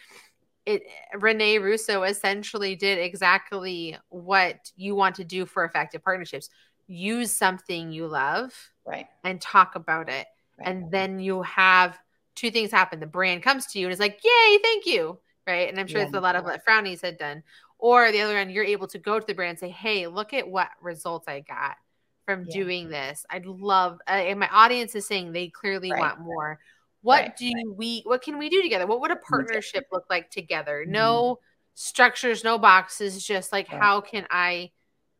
[0.66, 0.82] it,
[1.18, 6.50] Rene Russo essentially did exactly what you want to do for effective partnerships.
[6.86, 8.52] Use something you love,
[8.84, 10.26] right, and talk about it,
[10.58, 10.68] right.
[10.68, 11.98] and then you have
[12.34, 13.00] two things happen.
[13.00, 16.00] The brand comes to you and is like, "Yay, thank you!" Right, and I'm sure
[16.00, 16.06] yeah.
[16.06, 17.42] it's a lot of what Frownies had done.
[17.78, 20.32] Or the other end, you're able to go to the brand and say, "Hey, look
[20.32, 21.76] at what results I got."
[22.24, 22.54] From yeah.
[22.54, 23.24] doing this.
[23.30, 26.00] I'd love, uh, and my audience is saying they clearly right.
[26.00, 26.58] want more.
[27.02, 27.36] What right.
[27.36, 27.76] do right.
[27.76, 28.86] we, what can we do together?
[28.86, 30.82] What would a partnership look like together?
[30.82, 30.92] Mm-hmm.
[30.92, 31.38] No
[31.74, 34.70] structures, no boxes, just like how can I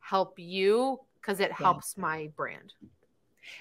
[0.01, 1.01] help you?
[1.21, 2.73] Because it helps my brand.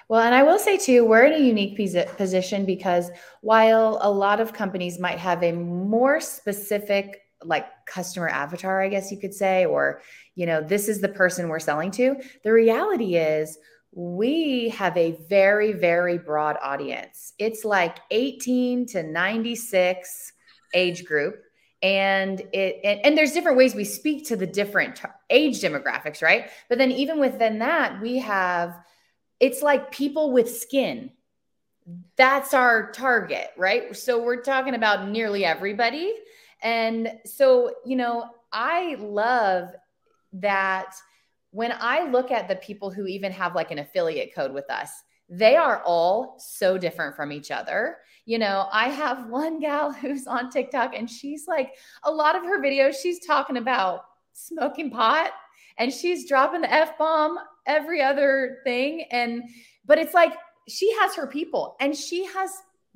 [0.07, 3.09] Well, and I will say too, we're in a unique position because
[3.41, 9.11] while a lot of companies might have a more specific like customer avatar, I guess
[9.11, 10.01] you could say, or,
[10.35, 12.15] you know, this is the person we're selling to.
[12.43, 13.57] The reality is,
[13.95, 17.33] we have a very, very broad audience.
[17.37, 20.33] It's like 18 to 96
[20.73, 21.43] age group.
[21.81, 26.49] And it and, and there's different ways we speak to the different age demographics, right?
[26.69, 28.79] But then even within that, we have
[29.39, 31.11] it's like people with skin.
[32.15, 33.95] That's our target, right?
[33.95, 36.13] So we're talking about nearly everybody
[36.63, 39.69] and so, you know, I love
[40.33, 40.95] that
[41.51, 44.89] when I look at the people who even have like an affiliate code with us,
[45.29, 47.97] they are all so different from each other.
[48.25, 52.43] You know, I have one gal who's on TikTok and she's like, a lot of
[52.43, 55.31] her videos, she's talking about smoking pot
[55.77, 59.05] and she's dropping the F bomb every other thing.
[59.11, 59.43] And,
[59.85, 60.33] but it's like
[60.69, 62.51] she has her people and she has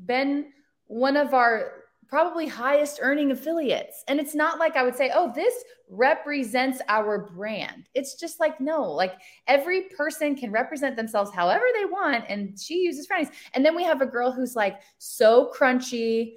[0.06, 0.52] been
[0.86, 4.04] one of our probably highest earning affiliates.
[4.08, 5.54] And it's not like I would say, oh, this
[5.90, 7.90] represents our brand.
[7.94, 9.14] It's just like, no, like
[9.48, 12.26] every person can represent themselves however they want.
[12.30, 13.32] And she uses Frownies.
[13.54, 16.36] And then we have a girl who's like so crunchy,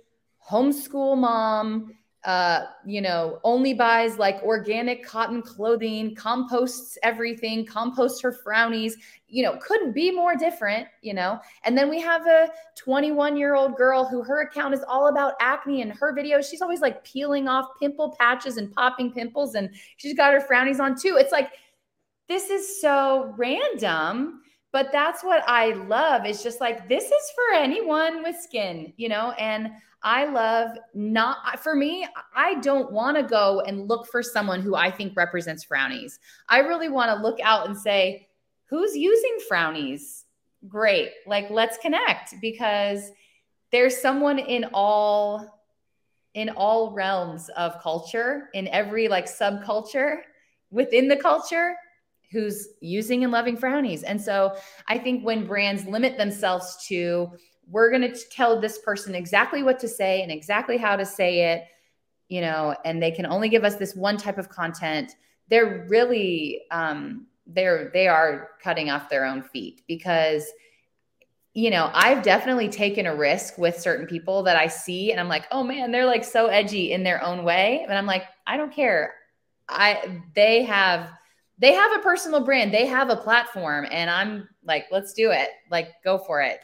[0.49, 1.95] homeschool mom,
[2.25, 8.93] uh, you know, only buys like organic cotton clothing, composts everything, composts her frownies,
[9.27, 11.41] you know, couldn't be more different, you know.
[11.65, 15.33] And then we have a 21 year old girl who her account is all about
[15.41, 19.71] acne and her videos, she's always like peeling off pimple patches and popping pimples, and
[19.97, 21.17] she's got her frownies on too.
[21.19, 21.51] It's like,
[22.29, 24.43] this is so random
[24.73, 26.27] but that's what I love.
[26.27, 29.71] Is just like this is for anyone with skin, you know, and
[30.03, 34.75] I love not for me, I don't want to go and look for someone who
[34.75, 36.19] I think represents frownies.
[36.49, 38.29] I really want to look out and say,
[38.67, 40.25] who's using frownies?
[40.69, 41.11] Great.
[41.27, 43.11] Like let's connect because
[43.73, 45.59] there's someone in all
[46.35, 50.19] in all realms of culture, in every like subculture
[50.71, 51.75] within the culture
[52.31, 54.05] who's using and loving frownies.
[54.07, 54.57] And so
[54.87, 57.31] I think when brands limit themselves to
[57.71, 61.53] we're going to tell this person exactly what to say and exactly how to say
[61.53, 61.65] it
[62.31, 65.13] you know and they can only give us this one type of content
[65.49, 70.47] they're really um they're they are cutting off their own feet because
[71.53, 75.29] you know i've definitely taken a risk with certain people that i see and i'm
[75.29, 78.57] like oh man they're like so edgy in their own way and i'm like i
[78.57, 79.15] don't care
[79.69, 81.11] i they have
[81.61, 85.51] they have a personal brand they have a platform and i'm like let's do it
[85.71, 86.61] like go for it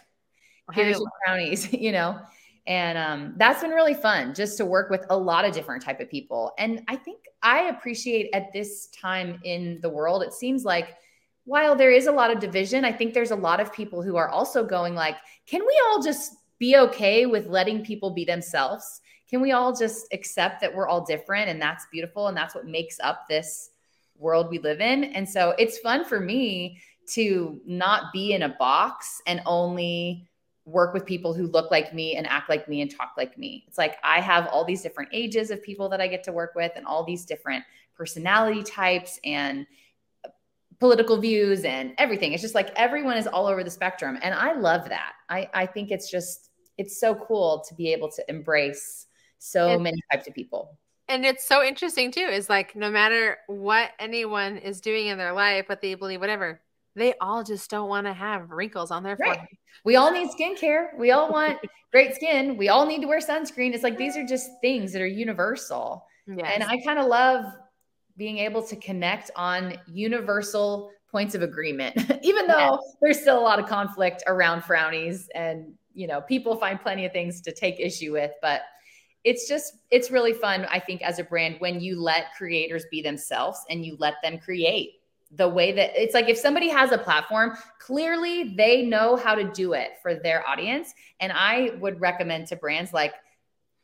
[0.72, 2.18] here's your frownies, you know?
[2.66, 6.00] And um, that's been really fun just to work with a lot of different type
[6.00, 6.52] of people.
[6.58, 10.96] And I think I appreciate at this time in the world, it seems like
[11.44, 14.16] while there is a lot of division, I think there's a lot of people who
[14.16, 15.16] are also going like,
[15.46, 19.00] can we all just be okay with letting people be themselves?
[19.30, 22.66] Can we all just accept that we're all different and that's beautiful and that's what
[22.66, 23.70] makes up this
[24.18, 25.04] world we live in.
[25.04, 26.80] And so it's fun for me
[27.14, 30.28] to not be in a box and only
[30.64, 33.64] work with people who look like me and act like me and talk like me.
[33.68, 36.54] It's like I have all these different ages of people that I get to work
[36.56, 37.64] with and all these different
[37.94, 39.66] personality types and
[40.80, 42.32] political views and everything.
[42.32, 44.18] It's just like everyone is all over the spectrum.
[44.20, 45.12] And I love that.
[45.30, 49.06] I, I think it's just, it's so cool to be able to embrace
[49.38, 50.76] so many types of people.
[51.08, 55.32] And it's so interesting too, is like no matter what anyone is doing in their
[55.32, 56.60] life, what they believe, whatever,
[56.96, 59.36] they all just don't want to have wrinkles on their right.
[59.36, 59.48] forehead.
[59.84, 60.96] We all need skincare.
[60.98, 61.58] We all want
[61.92, 62.56] great skin.
[62.56, 63.72] We all need to wear sunscreen.
[63.74, 66.06] It's like these are just things that are universal.
[66.26, 66.50] Yes.
[66.54, 67.44] And I kind of love
[68.16, 72.96] being able to connect on universal points of agreement, even though yes.
[73.00, 77.12] there's still a lot of conflict around frownies and, you know, people find plenty of
[77.12, 78.62] things to take issue with, but
[79.26, 83.02] it's just, it's really fun, I think, as a brand when you let creators be
[83.02, 85.00] themselves and you let them create
[85.32, 89.42] the way that it's like if somebody has a platform, clearly they know how to
[89.52, 90.94] do it for their audience.
[91.18, 93.14] And I would recommend to brands like,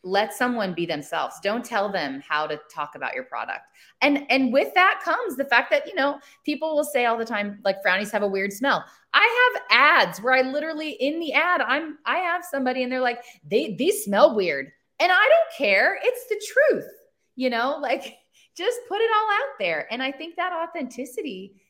[0.04, 1.36] let someone be themselves.
[1.42, 3.66] Don't tell them how to talk about your product.
[4.00, 7.24] And and with that comes the fact that you know people will say all the
[7.24, 8.84] time like frownies have a weird smell.
[9.12, 13.00] I have ads where i literally in the ad i'm i have somebody and they're
[13.00, 14.72] like they these smell weird
[15.02, 16.90] and i don't care it's the truth
[17.34, 18.16] you know like
[18.56, 21.60] just put it all out there and i think that authenticity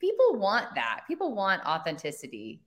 [0.00, 2.60] people want that people want authenticity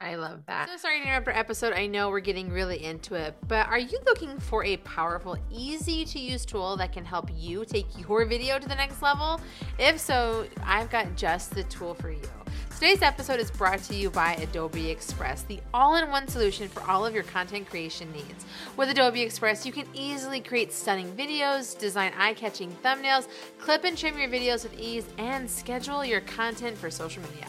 [0.00, 0.68] I love that.
[0.68, 1.72] So sorry to interrupt our episode.
[1.72, 6.04] I know we're getting really into it, but are you looking for a powerful, easy
[6.04, 9.40] to use tool that can help you take your video to the next level?
[9.76, 12.22] If so, I've got just the tool for you.
[12.78, 16.80] Today's episode is brought to you by Adobe Express, the all in one solution for
[16.88, 18.46] all of your content creation needs.
[18.76, 23.26] With Adobe Express, you can easily create stunning videos, design eye catching thumbnails,
[23.58, 27.48] clip and trim your videos with ease, and schedule your content for social media.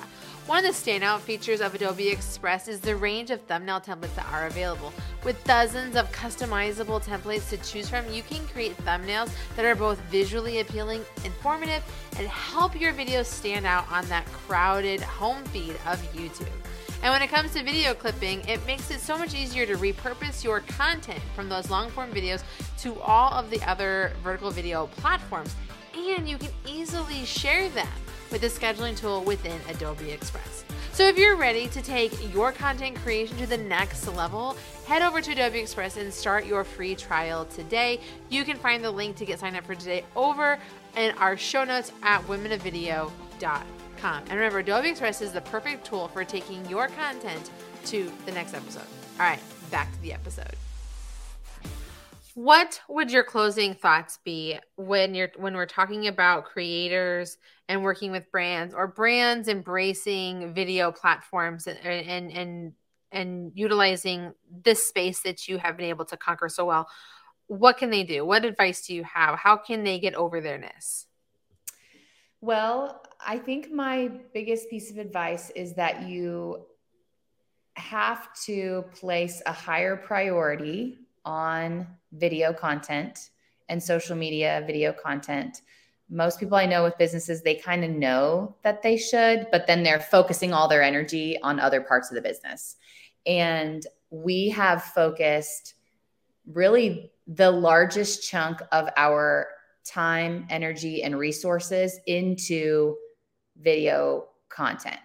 [0.50, 4.26] One of the standout features of Adobe Express is the range of thumbnail templates that
[4.34, 4.92] are available.
[5.24, 10.00] With dozens of customizable templates to choose from, you can create thumbnails that are both
[10.10, 11.84] visually appealing, informative,
[12.18, 16.50] and help your videos stand out on that crowded home feed of YouTube.
[17.04, 20.44] And when it comes to video clipping, it makes it so much easier to repurpose
[20.44, 22.42] your content from those long form videos
[22.80, 25.56] to all of the other vertical video platforms.
[25.96, 27.88] And you can easily share them
[28.32, 30.64] with the scheduling tool within Adobe Express.
[30.92, 35.22] So if you're ready to take your content creation to the next level, head over
[35.22, 38.02] to Adobe Express and start your free trial today.
[38.30, 40.60] You can find the link to get signed up for today over
[40.98, 43.64] in our show notes at womenofvideo.com.
[44.02, 47.52] And remember, Adobe Express is the perfect tool for taking your content
[47.86, 48.88] to the next episode.
[49.20, 50.56] All right, back to the episode.
[52.40, 57.38] What would your closing thoughts be when you're when we're talking about creators
[57.68, 62.74] and working with brands or brands embracing video platforms and and and,
[63.12, 64.32] and utilizing
[64.64, 66.88] this space that you have been able to conquer so well?
[67.48, 68.24] What can they do?
[68.24, 69.38] What advice do you have?
[69.38, 71.08] How can they get over their ness?
[72.40, 76.68] Well, I think my biggest piece of advice is that you
[77.74, 83.30] have to place a higher priority on video content
[83.68, 85.62] and social media video content.
[86.10, 89.84] Most people I know with businesses, they kind of know that they should, but then
[89.84, 92.78] they're focusing all their energy on other parts of the business.
[93.26, 95.76] And we have focused
[96.52, 99.50] really the largest chunk of our
[99.86, 102.96] time, energy, and resources into
[103.62, 105.00] video content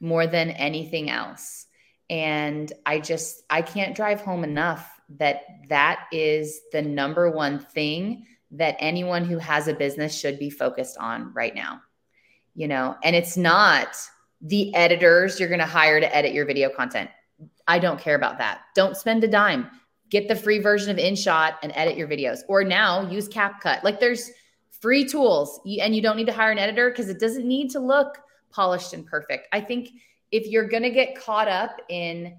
[0.00, 1.66] more than anything else.
[2.08, 8.26] And I just, I can't drive home enough that that is the number one thing
[8.50, 11.80] that anyone who has a business should be focused on right now.
[12.54, 13.96] You know, and it's not
[14.40, 17.10] the editors you're going to hire to edit your video content.
[17.66, 18.62] I don't care about that.
[18.74, 19.70] Don't spend a dime.
[20.10, 22.40] Get the free version of InShot and edit your videos.
[22.48, 23.84] Or now use CapCut.
[23.84, 24.30] Like there's
[24.80, 27.80] free tools and you don't need to hire an editor because it doesn't need to
[27.80, 28.18] look
[28.50, 29.48] polished and perfect.
[29.52, 29.90] I think
[30.30, 32.38] if you're going to get caught up in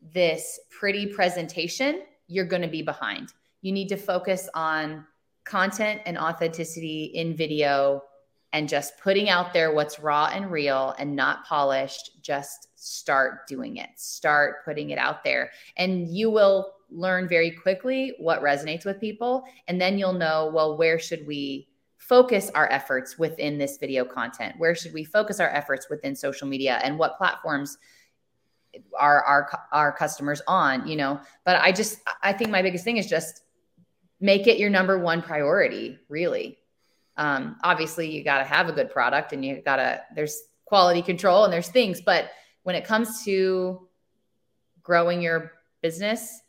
[0.00, 3.32] this pretty presentation, you're going to be behind.
[3.62, 5.06] You need to focus on
[5.44, 8.02] content and authenticity in video
[8.52, 12.22] and just putting out there what's raw and real and not polished.
[12.22, 15.50] Just start doing it, start putting it out there.
[15.76, 19.44] And you will learn very quickly what resonates with people.
[19.66, 21.68] And then you'll know, well, where should we
[21.98, 24.54] focus our efforts within this video content?
[24.56, 26.80] Where should we focus our efforts within social media?
[26.82, 27.76] And what platforms
[28.98, 32.96] our our our customers on you know but i just i think my biggest thing
[32.96, 33.42] is just
[34.20, 36.58] make it your number one priority really
[37.18, 41.02] Um, obviously, you got to have a good product and you got to, there's quality
[41.02, 42.00] control and there's things.
[42.00, 42.30] But
[42.62, 43.88] when it comes to
[44.82, 45.52] growing your
[45.82, 46.40] business,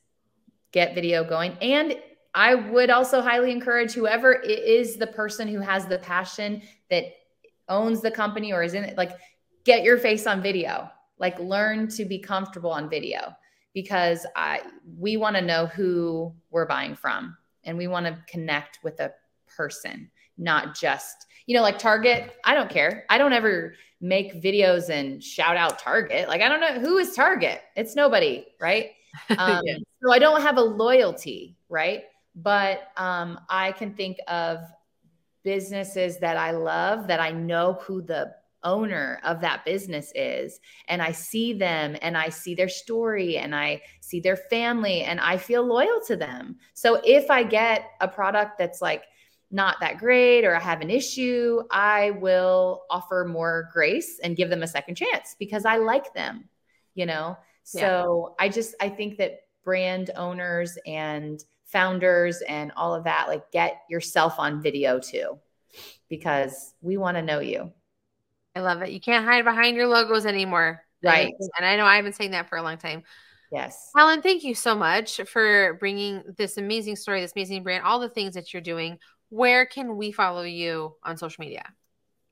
[0.71, 1.57] get video going.
[1.59, 1.97] And
[2.35, 6.61] I would also highly encourage whoever is the person who has the passion
[6.91, 7.05] that
[7.67, 9.13] owns the company or is in it, like
[9.63, 10.91] get your face on video.
[11.19, 13.33] Like learn to be comfortable on video
[13.73, 14.61] because I
[14.97, 19.11] we want to know who we're buying from and we want to connect with a
[19.55, 23.05] person, not just, you know, like Target, I don't care.
[23.09, 26.27] I don't ever make videos and shout out Target.
[26.27, 27.61] Like I don't know who is Target.
[27.75, 28.91] It's nobody, right?
[29.37, 29.77] Um, yeah.
[30.03, 32.03] So I don't have a loyalty, right?
[32.35, 34.59] But um, I can think of
[35.43, 41.01] businesses that I love that I know who the owner of that business is and
[41.01, 45.37] I see them and I see their story and I see their family and I
[45.37, 46.57] feel loyal to them.
[46.73, 49.03] So if I get a product that's like
[49.51, 54.49] not that great or I have an issue, I will offer more grace and give
[54.49, 56.49] them a second chance because I like them,
[56.93, 57.37] you know?
[57.63, 58.45] So yeah.
[58.45, 63.81] I just I think that brand owners and founders and all of that like get
[63.89, 65.37] yourself on video too
[66.09, 67.71] because we want to know you.
[68.55, 68.91] I love it.
[68.91, 70.83] You can't hide behind your logos anymore.
[71.03, 71.33] Right.
[71.57, 73.03] And I know I've been saying that for a long time.
[73.51, 73.91] Yes.
[73.95, 78.09] Helen, thank you so much for bringing this amazing story, this amazing brand, all the
[78.09, 78.99] things that you're doing.
[79.29, 81.63] Where can we follow you on social media?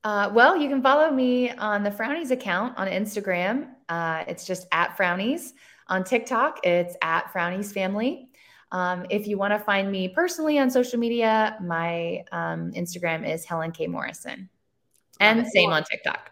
[0.03, 3.69] Uh, well, you can follow me on the Frownies account on Instagram.
[3.89, 5.53] Uh, it's just at Frownies.
[5.87, 8.29] On TikTok, it's at Frownies Family.
[8.71, 13.45] Um, if you want to find me personally on social media, my um, Instagram is
[13.45, 13.87] Helen K.
[13.87, 14.49] Morrison.
[15.19, 16.31] And same on TikTok.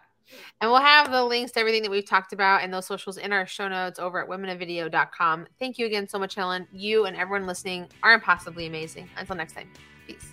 [0.60, 3.32] And we'll have the links to everything that we've talked about and those socials in
[3.32, 5.46] our show notes over at womenofvideo.com.
[5.58, 6.66] Thank you again so much, Helen.
[6.72, 9.08] You and everyone listening are impossibly amazing.
[9.16, 9.70] Until next time,
[10.06, 10.32] peace.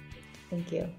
[0.50, 0.90] Thank you.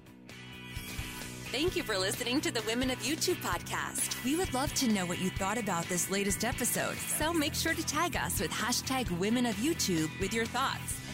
[1.51, 4.21] Thank you for listening to the Women of YouTube podcast.
[4.25, 7.73] We would love to know what you thought about this latest episode, so make sure
[7.73, 11.04] to tag us with hashtag Women of YouTube with your thoughts.